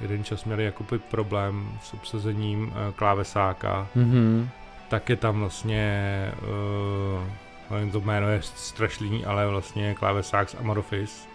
jeden 0.00 0.24
čas 0.24 0.44
měli 0.44 0.64
jako 0.64 0.84
problém 1.10 1.68
s 1.82 1.94
obsazením 1.94 2.72
eh, 2.74 2.92
klávesáka, 2.92 3.86
Mhm. 3.94 4.48
tak 4.88 5.08
je 5.08 5.16
tam 5.16 5.40
vlastně, 5.40 6.32
uh, 6.42 7.24
nevím, 7.76 7.90
to 7.90 8.00
jméno 8.00 8.28
je 8.28 8.42
strašlivý, 8.42 9.24
ale 9.24 9.46
vlastně 9.46 9.94
klávesák 9.94 10.48
z 10.50 10.54
Amorphis. 10.54 11.28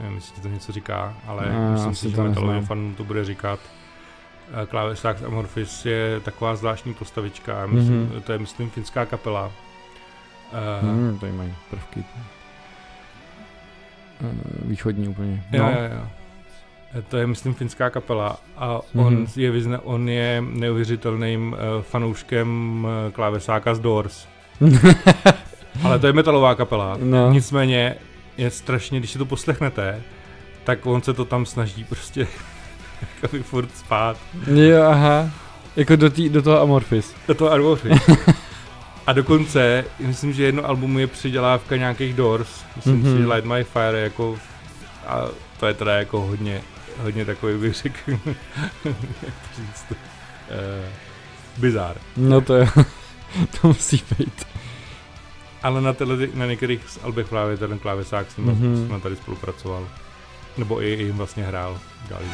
Nevím, 0.00 0.14
jestli 0.16 0.42
to 0.42 0.48
něco 0.48 0.72
říká, 0.72 1.14
ale 1.26 1.46
Já 1.52 1.70
myslím 1.72 1.94
si, 1.94 2.10
že 2.10 2.16
metalovým 2.22 2.46
neznám. 2.54 2.66
fanům 2.66 2.94
to 2.94 3.04
bude 3.04 3.24
říkat. 3.24 3.60
Eh, 4.62 4.66
Klávesák 4.66 5.18
z 5.18 5.24
Amorphis 5.24 5.86
je 5.86 6.20
taková 6.20 6.56
zvláštní 6.56 6.94
postavička, 6.94 7.66
myslím, 7.66 8.02
Mhm. 8.02 8.22
to 8.22 8.32
je 8.32 8.38
myslím 8.38 8.70
finská 8.70 9.06
kapela. 9.06 9.46
Uh, 10.52 10.88
Hmm, 10.88 11.18
tady 11.18 11.32
mají 11.32 11.54
prvky. 11.70 12.04
Východní 14.64 15.08
úplně. 15.08 15.44
Jo, 15.52 15.62
No. 15.62 15.70
jo, 15.70 15.76
jo. 15.76 16.02
E, 16.06 16.21
To 17.08 17.16
je, 17.16 17.26
myslím, 17.26 17.54
finská 17.54 17.90
kapela 17.90 18.36
a 18.56 18.80
on, 18.94 19.14
Mhm. 19.14 19.26
je, 19.36 19.50
vyzna, 19.50 19.78
on 19.84 20.08
je 20.08 20.44
neuvěřitelným 20.48 21.52
uh, 21.52 21.82
fanouškem 21.82 22.84
uh, 23.06 23.12
klávesáka 23.12 23.74
z 23.74 23.78
Doors. 23.80 24.26
Ale 25.84 25.98
to 25.98 26.06
je 26.06 26.12
metalová 26.12 26.54
kapela. 26.54 26.96
No. 27.02 27.30
Nicméně 27.32 27.94
je 28.36 28.50
strašně, 28.50 28.98
když 28.98 29.10
si 29.10 29.18
to 29.18 29.24
poslechnete, 29.26 30.02
tak 30.64 30.86
on 30.86 31.02
se 31.02 31.12
to 31.12 31.24
tam 31.24 31.46
snaží 31.46 31.84
prostě 31.84 32.26
jakoby 33.22 33.42
furt 33.42 33.76
spát. 33.76 34.16
Jo, 34.54 34.82
aha. 34.82 35.30
Jako 35.76 35.96
do, 35.96 36.10
tý, 36.10 36.28
do 36.28 36.42
toho 36.42 36.60
Amorphis. 36.60 37.14
Do 37.28 37.34
toho 37.34 37.50
Arvory. 37.52 37.90
A 39.06 39.12
dokonce, 39.12 39.84
myslím, 40.00 40.32
že 40.32 40.42
jedno 40.44 40.66
album 40.66 40.98
je 40.98 41.06
přidělávka 41.06 41.76
nějakých 41.76 42.14
Doors. 42.14 42.48
Myslím 42.76 42.96
Mhm. 42.96 43.12
si, 43.12 43.18
že 43.22 43.26
Light 43.26 43.44
My 43.48 43.64
Fire 43.64 44.00
jako... 44.00 44.36
A 45.06 45.20
to 45.60 45.66
je 45.66 45.74
teda 45.74 45.94
jako 45.94 46.20
hodně, 46.20 46.60
hodně 46.98 47.24
takový 47.24 47.58
bych 47.58 47.74
řekl, 47.74 48.10
jak 49.22 49.34
to 49.34 49.62
říct, 49.62 49.84
uh, 49.90 49.96
bizár. 51.58 51.96
No 52.16 52.40
to 52.40 52.54
je, 52.54 52.68
to 53.60 53.68
musí 53.68 54.02
být. 54.18 54.46
Ale 55.62 55.80
na, 55.80 55.92
tyhle, 55.92 56.16
na 56.34 56.46
některých 56.46 56.88
z 56.88 56.98
albech 57.02 57.28
právě 57.28 57.56
ten 57.56 57.78
klávesák 57.78 58.30
s 58.30 58.36
ním 58.36 58.46
Mhm. 58.46 58.88
mm-hmm. 58.88 59.00
tady 59.00 59.16
spolupracoval. 59.16 59.88
Nebo 60.58 60.82
i, 60.82 60.94
i 60.94 61.02
jim 61.02 61.16
vlastně 61.16 61.44
hrál. 61.44 61.78
Dělali. 62.08 62.26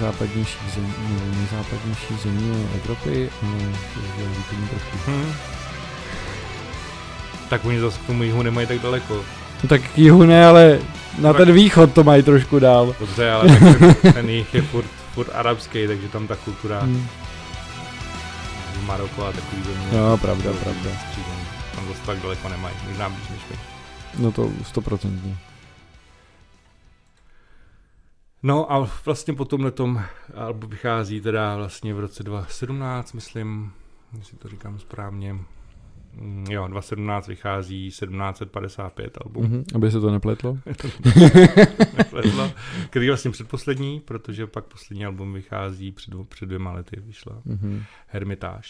No, 0.00 0.06
nejzápadnější 0.06 0.58
zemí, 0.74 0.94
nejzápadnější 1.36 2.14
země 2.22 2.68
Evropy 2.82 3.30
a 3.42 3.46
je 4.20 4.28
východní 4.28 4.68
trošku. 4.68 4.96
Hm. 5.06 5.32
Tak 7.48 7.64
oni 7.64 7.80
zase 7.80 7.98
k 7.98 8.06
tomu 8.06 8.22
jihu 8.22 8.42
nemají 8.42 8.66
tak 8.66 8.78
daleko. 8.78 9.14
No 9.62 9.68
tak 9.68 9.80
k 9.82 9.98
jihu 9.98 10.22
ne, 10.24 10.46
ale 10.46 10.78
na 11.18 11.32
ten 11.32 11.52
východ 11.52 11.92
to 11.92 12.04
mají 12.04 12.22
trošku 12.22 12.58
dál. 12.58 12.94
Dobře, 13.00 13.30
ale 13.30 13.48
ten, 13.58 14.12
ten 14.12 14.30
jich 14.30 14.54
je 14.54 14.62
furt, 14.62 14.86
furt 15.14 15.28
arabský, 15.34 15.86
takže 15.86 16.08
tam 16.08 16.26
ta 16.26 16.36
kultura 16.36 16.80
Hmm. 16.80 17.06
Maroko 18.86 19.26
a 19.26 19.32
takový 19.32 19.62
země. 19.62 19.86
No, 19.92 20.16
pravda, 20.18 20.50
pravda. 20.52 20.90
střídaný. 21.08 21.42
Tam 21.74 21.84
zase 21.88 22.00
tak 22.06 22.18
daleko 22.22 22.48
nemají, 22.48 22.74
možná 22.88 23.08
blíž 23.08 23.28
než 23.30 23.40
my. 23.50 23.56
No 24.18 24.32
to 24.32 24.50
stoprocentně. 24.66 25.36
No 28.42 28.72
a 28.72 28.90
vlastně 29.04 29.34
po 29.34 29.44
tomhle 29.44 29.70
tom 29.70 30.02
album 30.34 30.70
vychází 30.70 31.20
teda 31.20 31.56
vlastně 31.56 31.94
v 31.94 32.00
roce 32.00 32.22
2017, 32.22 33.12
myslím, 33.12 33.72
jestli 34.18 34.36
to 34.38 34.48
říkám 34.48 34.78
správně. 34.78 35.32
Mm, 36.14 36.46
Jo, 36.50 36.68
2017 36.68 37.26
vychází 37.28 37.88
1755 37.88 39.18
album, 39.24 39.44
mm-hmm. 39.44 39.50
Mhm, 39.50 39.64
aby 39.74 39.90
se 39.90 40.00
to 40.00 40.10
nepletlo. 40.10 40.58
nepletlo, 41.96 42.52
který 42.90 43.06
je 43.06 43.10
vlastně 43.12 43.30
předposlední, 43.30 44.00
protože 44.00 44.46
pak 44.46 44.64
poslední 44.64 45.06
album 45.06 45.32
vychází 45.32 45.92
před, 45.92 46.14
dvou- 46.14 46.24
před 46.24 46.46
dvěma 46.46 46.72
lety, 46.72 46.96
vyšla 47.00 47.42
Mhm. 47.44 47.82
Hermitage. 48.06 48.68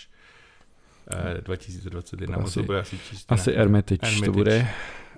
Eh, 1.36 1.40
2021, 1.40 2.36
To 2.36 2.42
asi, 2.42 2.48
asi- 2.48 2.60
to 2.60 2.66
bude 2.66 2.80
asi 2.80 2.98
čistě. 2.98 3.34
Asi 3.34 3.52
Hermitage, 3.52 4.20
to 4.24 4.32
bude. 4.32 4.68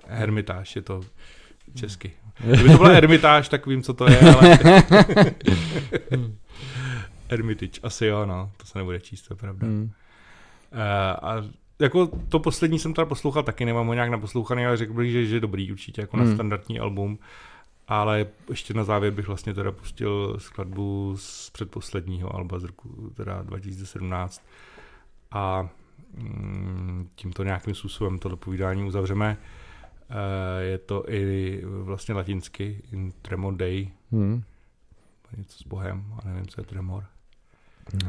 Hermitage 0.07 0.71
je 0.75 0.81
to 0.81 1.01
česky. 1.75 2.11
Kdyby 2.39 2.69
to 2.69 2.77
byla 2.77 2.89
Hermitage, 2.89 3.49
tak 3.49 3.67
vím, 3.67 3.83
co 3.83 3.93
to 3.93 4.11
je, 4.11 4.19
ale... 4.19 4.59
Hermitage, 7.29 7.79
asi 7.83 8.05
jo, 8.05 8.25
no, 8.25 8.51
to 8.57 8.65
se 8.65 8.77
nebude 8.77 8.99
číst, 8.99 9.21
to 9.21 9.33
je 9.33 9.37
pravda. 9.37 9.67
Hmm. 9.67 9.83
Uh, 9.83 9.89
a 11.29 11.35
jako 11.79 12.07
to 12.29 12.39
poslední 12.39 12.79
jsem 12.79 12.93
teda 12.93 13.05
poslouchal 13.05 13.43
taky, 13.43 13.65
nemám 13.65 13.87
ho 13.87 13.93
nějak 13.93 14.09
naposlouchaný, 14.09 14.65
ale 14.65 14.77
řekl 14.77 14.93
bych, 14.93 15.11
že, 15.11 15.25
že 15.25 15.35
je 15.35 15.39
dobrý 15.39 15.71
určitě, 15.71 16.01
jako 16.01 16.17
na 16.17 16.23
Hmm. 16.23 16.33
standardní 16.33 16.79
album. 16.79 17.19
Ale 17.87 18.25
ještě 18.49 18.73
na 18.73 18.83
závěr 18.83 19.13
bych 19.13 19.27
vlastně 19.27 19.53
teda 19.53 19.71
pustil 19.71 20.35
skladbu 20.37 21.15
z 21.17 21.49
předposledního 21.49 22.35
alba 22.35 22.59
z 22.59 22.63
roku 22.63 23.11
teda 23.13 23.41
2017 23.41 24.43
a 25.31 25.69
mm, 26.17 27.09
tímto 27.15 27.43
nějakým 27.43 27.75
způsobem 27.75 28.19
to 28.19 28.29
dopovídání 28.29 28.83
uzavřeme. 28.83 29.37
Uh, 29.39 29.62
je 30.59 30.77
to 30.77 31.03
i 31.09 31.61
vlastně 31.65 32.13
latinsky, 32.15 32.81
in 32.91 33.11
Tremor 33.21 33.55
Day, 33.55 33.87
Hmm. 34.11 34.43
něco 35.37 35.57
s 35.57 35.63
Bohem, 35.63 36.03
a 36.23 36.27
nevím, 36.27 36.47
co 36.47 36.61
je 36.61 36.65
Tremor. 36.65 37.03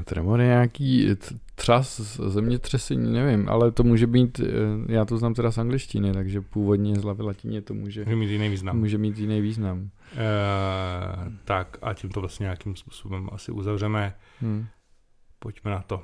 Tremor 0.05 0.41
je 0.41 0.47
nějaký 0.47 1.09
třas, 1.55 2.01
zemětřesení, 2.29 3.13
nevím, 3.13 3.49
ale 3.49 3.71
to 3.73 3.83
může 3.83 4.07
být, 4.07 4.41
eh, 4.41 4.45
já 4.93 5.05
to 5.05 5.19
znám 5.19 5.35
teda 5.35 5.51
z 5.53 5.59
angličtiny, 5.59 6.13
takže 6.13 6.41
původně 6.41 6.95
z 6.95 7.03
hlavy 7.03 7.23
latině 7.23 7.63
to 7.63 7.75
může, 7.75 8.05
Může 8.05 8.17
mít 8.17 8.31
jiný 8.31 8.49
význam. 8.49 8.79
může 8.79 8.99
mít 8.99 9.19
jiný 9.19 9.41
význam. 9.41 9.79
Uh, 10.13 11.33
tak 11.45 11.77
a 11.83 11.95
tím 11.95 12.11
to 12.11 12.21
vlastně 12.21 12.45
nějakým 12.45 12.77
způsobem 12.77 13.29
asi 13.33 13.53
uzavřeme. 13.53 14.15
Hmm. 14.41 14.67
Pojďme 15.39 15.71
na 15.71 15.83
to. 15.83 16.03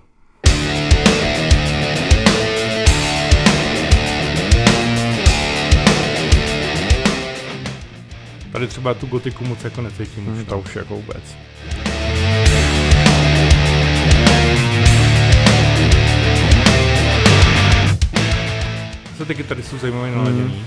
Tady 8.52 8.66
třeba 8.66 8.94
tu 8.94 9.06
gotiku 9.06 9.44
moc 9.44 9.64
jako 9.64 9.82
necítím. 9.82 10.26
Hmm, 10.26 10.38
už, 10.40 10.44
to 10.46 10.58
už 10.58 10.76
jako 10.76 10.94
vůbec. 10.96 11.22
Se 19.16 19.24
ty 19.26 19.34
kytary 19.34 19.62
jsou 19.62 19.78
zajímavé 19.78 20.08
Hmm. 20.08 20.18
naladěný. 20.18 20.64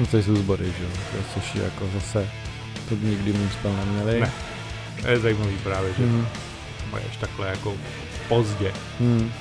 No 0.00 0.06
to 0.06 0.18
jsou 0.22 0.36
sbory, 0.36 0.64
že 0.78 0.84
jo, 0.84 1.22
což 1.34 1.54
je 1.54 1.62
jako 1.62 1.88
zase, 1.94 2.28
to 2.88 2.94
nikdy 2.94 3.32
můj 3.32 3.48
spel 3.48 3.72
neměli. 3.76 4.20
Ne. 4.20 4.32
To 5.02 5.08
je 5.08 5.18
zajímavý 5.18 5.56
právě, 5.62 5.92
že 5.98 6.04
Hmm. 6.06 6.26
mají 6.92 7.04
až 7.10 7.16
takhle 7.16 7.48
jako 7.48 7.74
pozdě. 8.28 8.72
Hmm. 9.00 9.32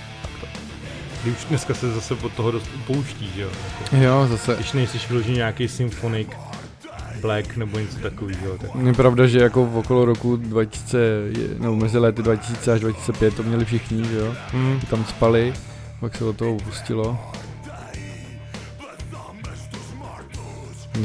Kdy 1.23 1.31
už 1.31 1.45
dneska 1.49 1.73
se 1.73 1.91
zase 1.91 2.13
od 2.13 2.33
toho 2.33 2.51
dost 2.51 2.69
upouští, 2.75 3.31
že 3.35 3.41
jo. 3.41 3.49
Jako, 3.81 3.95
Jo, 3.95 4.27
zase, 4.29 4.55
když 4.55 4.73
nejsi 4.73 4.97
vyložený 5.09 5.35
nějaký 5.35 5.67
symphonic, 5.67 6.27
black 7.21 7.57
nebo 7.57 7.79
něco 7.79 7.97
takového, 7.97 8.57
tak 8.57 8.69
je 8.85 8.93
pravda, 8.93 9.27
že 9.27 9.39
jako 9.39 9.65
v 9.65 9.77
okolo 9.77 10.05
roku 10.05 10.35
2000, 10.35 10.97
je- 10.97 11.59
nebo 11.59 11.75
mezi 11.75 11.97
lety 11.97 12.23
2000 12.23 12.71
až 12.73 12.79
2005 12.79 13.33
to 13.35 13.43
měli 13.43 13.65
všichni, 13.65 14.05
že 14.05 14.17
jo, 14.17 14.33
hmm. 14.51 14.79
tam 14.89 15.05
spali, 15.05 15.53
pak 15.99 16.15
se 16.15 16.25
od 16.25 16.35
toho 16.37 16.53
upustilo. 16.53 17.17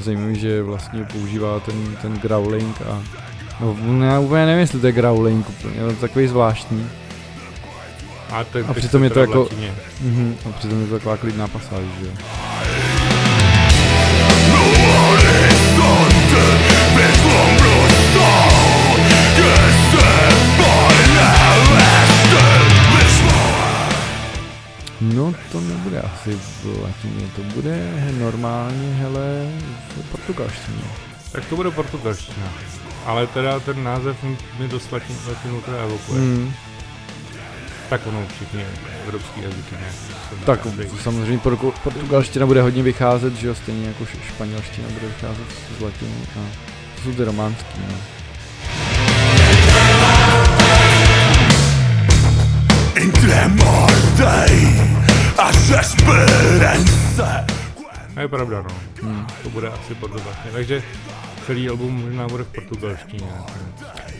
Zajímavý, 0.02 0.40
že 0.40 0.62
vlastně 0.62 1.04
používá 1.12 1.60
ten, 1.60 1.96
ten 2.02 2.12
growling 2.12 2.82
a 2.82 3.02
no, 3.60 4.04
já 4.04 4.20
úplně 4.20 4.46
nevím, 4.46 4.60
jestli 4.60 4.80
to 4.80 4.86
je 4.86 4.92
growling 4.92 5.48
úplně, 5.48 5.74
je 5.74 5.94
to 5.94 6.00
takový 6.00 6.26
zvláštní. 6.26 6.86
A, 8.30 8.44
to 8.44 8.58
je, 8.58 8.64
A 8.64 8.74
přitom 8.74 9.04
je 9.04 9.10
to 9.10 9.20
jako-. 9.20 9.48
Mhm. 10.00 10.36
A 10.48 10.52
přitom 10.52 10.80
je 10.80 10.86
to 10.86 10.94
taková 10.98 11.16
klidná 11.16 11.48
pasáž, 11.48 11.82
že 12.00 12.06
jo. 12.06 12.12
No 25.00 25.34
to 25.52 25.60
nebude 25.60 26.00
asi 26.00 26.34
v 26.62 26.82
latině, 26.82 27.26
to 27.36 27.42
bude 27.42 27.92
normálně, 28.18 28.94
hele, 28.94 29.48
v 30.00 30.10
portugalštině. 30.10 30.84
Tak 31.32 31.44
to 31.44 31.56
bude 31.56 31.70
portugalština. 31.70 32.46
Ale 33.06 33.26
teda 33.26 33.60
ten 33.60 33.84
název 33.84 34.16
mi- 34.58 34.68
dost 34.68 34.92
latin, 34.92 35.16
latinu 35.28 35.60
teda 35.60 35.76
evokuje. 35.82 36.20
Hmm. 36.20 36.52
Tak 37.90 38.06
ono 38.06 38.26
všichni 38.34 38.64
evropský 39.04 39.42
jazyky 39.42 39.74
nějak. 39.78 39.94
jsou 39.94 40.36
Tak 40.46 40.60
samozřejmě 41.02 41.38
portu- 41.38 41.72
portugalština 41.82 42.46
bude 42.46 42.62
hodně 42.62 42.82
vycházet, 42.82 43.34
že 43.36 43.46
jo, 43.46 43.54
stejně 43.54 43.88
jako 43.88 44.06
španělština 44.34 44.88
bude 44.88 45.06
vycházet 45.06 45.46
z 45.78 45.80
latiny 45.80 46.12
a 46.36 46.40
to 46.96 47.02
jsou 47.02 47.12
ty 47.16 47.24
románský, 47.24 47.80
no. 47.88 47.94
A 58.16 58.20
je 58.20 58.28
pravda, 58.28 58.62
no. 58.62 58.74
Hmm. 59.02 59.26
To 59.42 59.50
bude 59.50 59.68
asi 59.68 59.94
portugalština. 59.94 60.52
Takže 60.52 60.82
celý 61.46 61.68
album 61.68 62.00
možná 62.04 62.26
bude 62.28 62.44
v 62.44 62.48
portugalštině. 62.48 63.26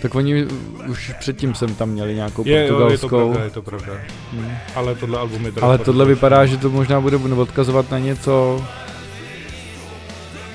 Tak 0.05 0.15
oni 0.15 0.47
už 0.89 1.13
předtím 1.19 1.55
jsem 1.55 1.75
tam 1.75 1.89
měli 1.89 2.15
nějakou 2.15 2.43
Je, 2.47 2.67
jo, 2.69 2.89
je 2.89 2.99
to 2.99 3.09
portugalskou. 3.09 3.09
pravda, 3.09 3.45
je 3.45 3.51
to 3.51 3.63
pravda. 3.63 3.93
Hmm. 4.33 4.53
Ale 4.75 4.95
tohle 4.95 5.19
album 5.19 5.45
je 5.45 5.53
teda 5.53 5.67
Ale 5.67 5.79
tohle 5.79 6.05
vypadá, 6.05 6.47
že 6.47 6.57
to 6.57 6.71
možná 6.71 7.01
bude 7.01 7.17
odkazovat 7.17 7.91
na 7.91 7.99
něco, 7.99 8.65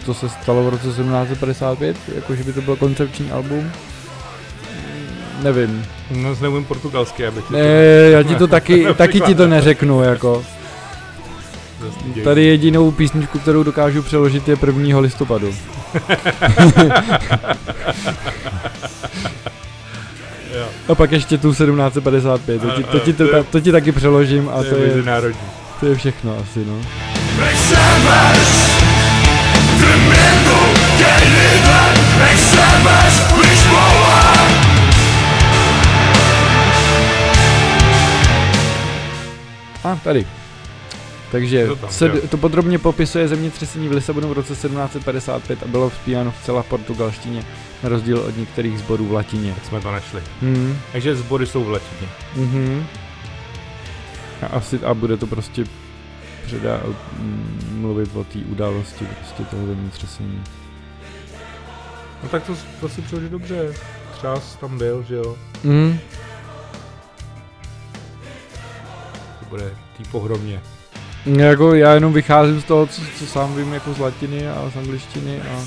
co 0.06 0.14
se 0.14 0.30
stalo 0.30 0.64
v 0.64 0.70
roce 0.70 0.84
1755, 0.84 1.98
jakože 2.16 2.44
by 2.44 2.54
to 2.54 2.62
bylo 2.62 2.76
koncepční 2.76 3.32
album. 3.32 3.72
Nevím. 5.44 5.86
No, 6.12 6.36
neumím 6.42 6.66
portugalsky, 6.66 7.26
aby 7.28 7.42
ti 7.42 7.54
Ne, 7.54 7.60
já 8.10 8.24
ti 8.24 8.36
to 8.36 8.48
taky, 8.48 8.86
taky 8.98 9.22
ti 9.22 9.36
to 9.36 9.48
neřeknu, 9.48 10.04
jako. 10.04 10.44
To. 11.80 12.22
Tady 12.24 12.46
jedinou 12.46 12.92
písničku, 12.92 13.40
kterou 13.40 13.64
dokážu 13.64 14.02
přeložit, 14.02 14.48
je 14.48 14.58
1. 14.66 15.00
listopadu. 15.00 15.56
A 20.90 20.96
pak 20.96 21.12
ještě 21.12 21.38
tu 21.38 21.52
1755, 21.52 22.62
to 22.62 22.70
ti, 22.70 22.84
to 22.84 23.00
ti, 23.00 23.14
to, 23.14 23.44
to 23.44 23.60
ti 23.60 23.72
taky 23.72 23.92
přeložím 23.92 24.50
a 24.50 24.64
To 24.64 24.70
to 24.70 24.76
je 24.76 25.04
to 25.80 25.86
je 25.86 25.96
všechno 25.96 26.38
asi, 26.38 26.66
no. 26.66 26.82
A 39.84 39.96
tady. 40.04 40.39
Takže 41.32 41.68
To 41.68 41.76
tam, 41.76 41.90
se, 41.90 42.10
to 42.10 42.38
podrobně 42.38 42.80
popisuje 42.80 43.28
zemětřesení 43.28 43.88
v 43.88 43.92
Lisabonu 43.92 44.30
v 44.30 44.34
roce 44.34 44.54
1755 44.54 45.64
a 45.64 45.68
bylo 45.68 45.90
vzpíváno 45.90 46.32
v 46.32 46.46
celá 46.46 46.62
v 46.62 46.68
portugalštině, 46.68 47.44
na 47.84 47.90
rozdíl 47.90 48.20
od 48.20 48.38
některých 48.38 48.80
zborů 48.80 49.06
v 49.06 49.14
latině. 49.14 49.54
Tak 49.56 49.66
jsme 49.66 49.82
to 49.82 49.92
našli. 49.92 50.22
Hmm. 50.42 50.78
Takže 50.92 51.16
sbory 51.16 51.48
jsou 51.48 51.64
v 51.64 51.70
latině. 51.70 52.10
Mhm. 52.36 52.86
A 54.42 54.46
asi 54.46 54.80
a 54.80 54.94
bude 54.94 55.18
to 55.18 55.28
prostě 55.28 55.64
předá, 56.46 56.82
mluvit 57.72 58.16
o 58.16 58.24
té 58.24 58.40
události 58.40 59.06
prostě 59.06 59.44
toho 59.44 59.66
zemětřesení. 59.66 60.44
No 62.24 62.30
tak 62.30 62.44
to, 62.44 62.56
to 62.82 62.90
si 62.90 63.02
přijde 63.02 63.30
dobře. 63.30 63.74
Třás 64.18 64.56
tam 64.56 64.78
byl, 64.78 65.06
že 65.08 65.16
jo. 65.16 65.38
Mm. 65.64 66.00
To 69.40 69.46
bude 69.50 69.76
tý 69.98 70.04
pohromně. 70.12 70.62
Jako 71.26 71.74
já 71.74 71.94
jenom 71.94 72.14
vycházím 72.14 72.62
z 72.62 72.64
toho, 72.64 72.88
co, 72.88 73.02
co 73.20 73.28
sám 73.28 73.56
vím 73.56 73.74
jako 73.74 73.94
z 73.94 74.00
latiny 74.00 74.50
a 74.50 74.72
z 74.74 74.78
angličtiny 74.78 75.42
a 75.42 75.64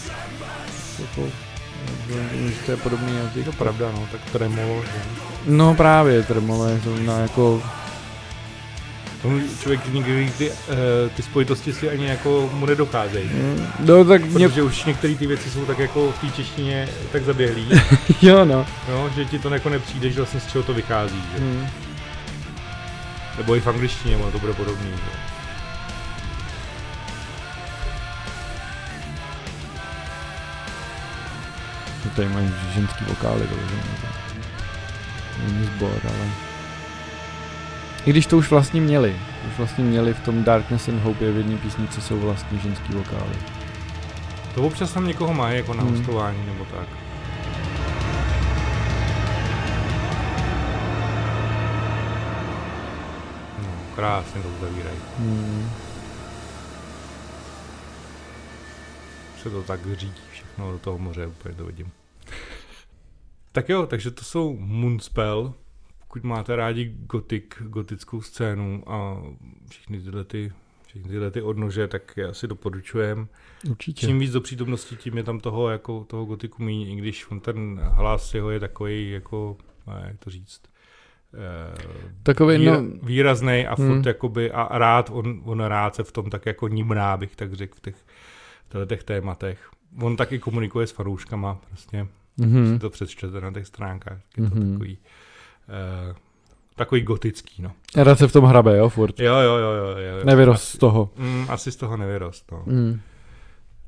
jako, 1.01 1.29
že 2.49 2.55
to 2.67 2.71
je 2.71 2.77
podobný 2.77 3.17
jazyk. 3.17 3.45
To 3.45 3.53
pravda, 3.53 3.93
no, 3.93 4.09
tak 4.13 4.21
tremolo, 4.33 4.83
že? 4.83 5.03
No 5.47 5.75
právě, 5.75 6.23
tremole, 6.23 6.81
to 6.85 6.97
na 6.99 7.19
jako, 7.19 7.63
Tomu 9.23 9.41
člověk 9.61 9.93
nikdy 9.93 10.33
ty, 10.39 10.51
uh, 10.51 10.57
ty 11.17 11.23
spojitosti 11.23 11.73
si 11.73 11.91
ani 11.91 12.07
jako 12.07 12.51
mu 12.53 12.67
nedocházejí. 12.67 13.29
mm, 13.29 13.67
no 13.81 14.05
tak 14.05 14.25
mě, 14.25 14.49
Protože 14.49 14.63
už 14.63 14.85
některé 14.85 15.15
ty 15.15 15.27
věci 15.27 15.51
jsou 15.51 15.65
tak 15.65 15.79
jako 15.79 16.13
v 16.13 16.19
té 16.21 16.31
češtině 16.37 16.89
tak 17.13 17.25
zaběhlý, 17.25 17.69
jo 18.23 18.45
no. 18.45 18.67
no, 18.89 19.11
že 19.15 19.25
ti 19.25 19.39
to 19.39 19.55
jako 19.55 19.69
nepřijde, 19.69 20.11
že 20.11 20.17
vlastně 20.17 20.41
z 20.41 20.47
čeho 20.47 20.65
to 20.65 20.75
vychází. 20.75 21.23
Že? 21.33 21.45
Mm. 21.45 21.67
Nebo 23.39 23.57
i 23.57 23.61
v 23.61 23.67
angličtině, 23.67 24.17
ono 24.17 24.33
to 24.33 24.39
bude 24.39 24.53
podobný. 24.53 24.91
Že? 24.91 25.32
To 32.03 32.09
tady 32.09 32.29
mají 32.29 32.51
ženský 32.75 33.05
vokály, 33.05 33.47
vyloženě. 33.47 33.83
Není 35.47 35.65
sbor, 35.65 36.01
ale... 36.05 36.29
I 38.07 38.11
když 38.11 38.27
to 38.27 38.39
už 38.39 38.51
vlastně 38.51 38.81
měli. 38.81 39.17
Už 39.53 39.59
vlastně 39.59 39.85
měli 39.85 40.15
v 40.15 40.21
tom 40.21 40.45
Darkness 40.45 40.89
and 40.89 41.01
Hope 41.03 41.25
je 41.25 41.33
v 41.33 41.37
jedné 41.37 41.57
písničce 41.57 42.01
jsou 42.01 42.21
vlastně 42.21 42.59
ženský 42.59 42.93
vokály. 42.93 43.35
To 44.55 44.63
občas 44.63 44.93
tam 44.93 45.07
někoho 45.07 45.35
mají 45.35 45.57
jako 45.57 45.75
na 45.75 45.83
Hmm. 45.83 45.97
hostování 45.97 46.47
nebo 46.47 46.65
tak. 46.65 46.87
No, 53.63 53.69
krásně 53.97 54.43
to 54.43 54.49
uzavírají. 54.49 54.97
Hmm. 55.19 55.71
Se 59.43 59.51
to 59.51 59.63
tak 59.63 59.81
řídí 59.93 60.21
všechno 60.33 60.73
do 60.73 60.79
toho 60.79 60.99
moře, 60.99 61.27
úplně 61.27 61.55
to 61.55 61.65
vidím. 61.65 61.91
tak 63.53 63.69
jo, 63.69 63.87
takže 63.87 64.11
to 64.11 64.25
jsou 64.25 64.57
Moonspell. 64.61 65.55
Pokud 66.01 66.25
máte 66.25 66.57
rádi 66.57 66.95
gotik, 67.07 67.63
gotickou 67.63 68.23
scénu 68.23 68.83
a 68.87 69.23
všechny 69.71 70.01
tyhle 70.01 70.25
ty, 70.25 70.53
všechny 70.87 71.11
tyhle 71.11 71.31
ty 71.31 71.43
odnože, 71.43 71.89
tak 71.89 72.17
já 72.17 72.35
si 72.35 72.49
doporučujem. 72.49 73.29
Určitě. 73.71 74.07
Čím 74.07 74.19
víc 74.19 74.33
do 74.33 74.41
přítomnosti, 74.41 74.97
tím 74.97 75.17
je 75.17 75.23
tam 75.23 75.41
toho, 75.41 75.69
jako, 75.69 76.05
toho 76.05 76.25
gotiku 76.25 76.63
méně, 76.63 76.93
i 76.93 76.97
když 76.97 77.31
on 77.31 77.41
ten 77.41 77.81
hlas 77.83 78.35
jeho 78.35 78.51
je 78.51 78.61
takový, 78.61 79.11
jako, 79.11 79.57
eh, 79.89 80.05
jak 80.07 80.19
to 80.19 80.31
říct, 80.31 80.61
eh, 81.35 81.75
Takový, 82.23 82.59
výra, 82.59 82.81
no, 82.81 82.89
výrazný 83.03 83.67
a 83.67 83.77
furt 83.77 83.87
Hmm. 83.87 84.03
jakoby, 84.07 84.51
a 84.53 84.79
rád, 84.79 85.11
on, 85.13 85.41
on 85.45 85.61
rád 85.61 85.95
se 85.95 86.05
v 86.05 86.13
tom 86.13 86.31
tak 86.31 86.47
jako 86.47 86.69
nímná, 86.69 87.17
bych 87.17 87.37
tak 87.37 87.55
řekl, 87.55 87.75
v 87.77 87.81
těch, 87.81 87.97
těch 88.87 89.05
tématech. 89.05 89.71
On 90.03 90.17
taky 90.17 90.39
komunikuje 90.39 90.87
s 90.87 90.91
fanouškama, 90.91 91.59
prostě, 91.69 92.07
mhm. 92.37 92.73
si 92.75 92.79
to 92.79 92.91
přečtete 92.91 93.41
na 93.41 93.53
těch 93.53 93.67
stránkách, 93.67 94.19
je 94.37 94.49
to 94.51 94.55
Mhm. 94.57 94.73
takový, 94.73 94.99
eh, 95.69 96.15
takový 96.77 97.03
gotický, 97.03 97.63
no. 97.63 97.73
Rád 97.97 98.19
se 98.19 98.29
v 98.29 98.33
tom 98.33 98.45
hrabe, 98.45 98.77
jo, 98.79 98.89
furt. 98.89 99.21
Jo, 99.21 99.35
jo, 99.35 99.57
jo, 99.57 99.71
jo. 99.73 99.97
jo. 99.99 100.25
Nevyrost 100.25 100.65
z 100.65 100.69
Asi- 100.71 100.79
toho. 100.79 101.11
Mm, 101.17 101.47
asi 101.49 101.73
z 101.73 101.77
toho 101.77 101.97
nevyrost, 101.97 102.53
no. 102.53 102.63
Mm. 102.67 103.01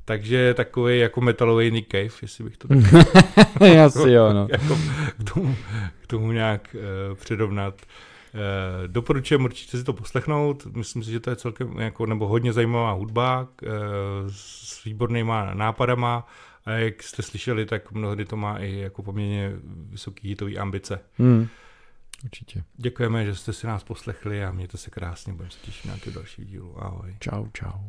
Takže 0.05 0.53
takový 0.53 0.99
jako 0.99 1.21
metalový 1.21 1.71
Nick 1.71 1.91
Cave, 1.91 2.09
jestli 2.21 2.43
bych 2.43 2.57
to 2.57 2.67
Asi 3.85 4.11
jo, 4.11 4.33
no. 4.33 4.47
jako 4.51 4.77
k 5.23 5.33
tomu, 5.33 5.55
k 6.01 6.07
tomu 6.07 6.31
nějak 6.31 6.75
uh, 7.09 7.15
přirovnat. 7.15 7.81
Uh, 8.35 8.87
doporučujem 8.87 9.43
určitě 9.43 9.77
si 9.77 9.83
to 9.83 9.93
poslechnout, 9.93 10.65
myslím 10.65 11.03
si, 11.03 11.11
že 11.11 11.19
to 11.19 11.29
je 11.29 11.35
celkem 11.35 11.79
jako, 11.79 12.05
nebo 12.05 12.27
hodně 12.27 12.53
zajímavá 12.53 12.91
hudba 12.91 13.41
uh, 13.41 13.69
s 14.29 14.83
výbornýma 14.83 15.53
nápadama 15.53 16.27
a 16.65 16.71
jak 16.71 17.03
jste 17.03 17.23
slyšeli, 17.23 17.65
tak 17.65 17.91
mnohdy 17.91 18.25
to 18.25 18.37
má 18.37 18.57
i 18.57 18.75
jako 18.75 19.03
poměrně 19.03 19.51
vysoký 19.89 20.27
hitový 20.27 20.57
ambice. 20.57 20.99
Mm. 21.17 21.47
Určitě. 22.23 22.63
Děkujeme, 22.77 23.25
že 23.25 23.35
jste 23.35 23.53
si 23.53 23.67
nás 23.67 23.83
poslechli 23.83 24.45
a 24.45 24.51
mějte 24.51 24.77
se 24.77 24.89
krásně, 24.89 25.33
budeme 25.33 25.51
se 25.51 25.59
těšit 25.59 25.85
na 25.85 25.93
nějaký 25.93 26.11
další 26.11 26.45
dílu. 26.45 26.83
Ahoj. 26.83 27.15
Čau, 27.19 27.47
čau. 27.53 27.79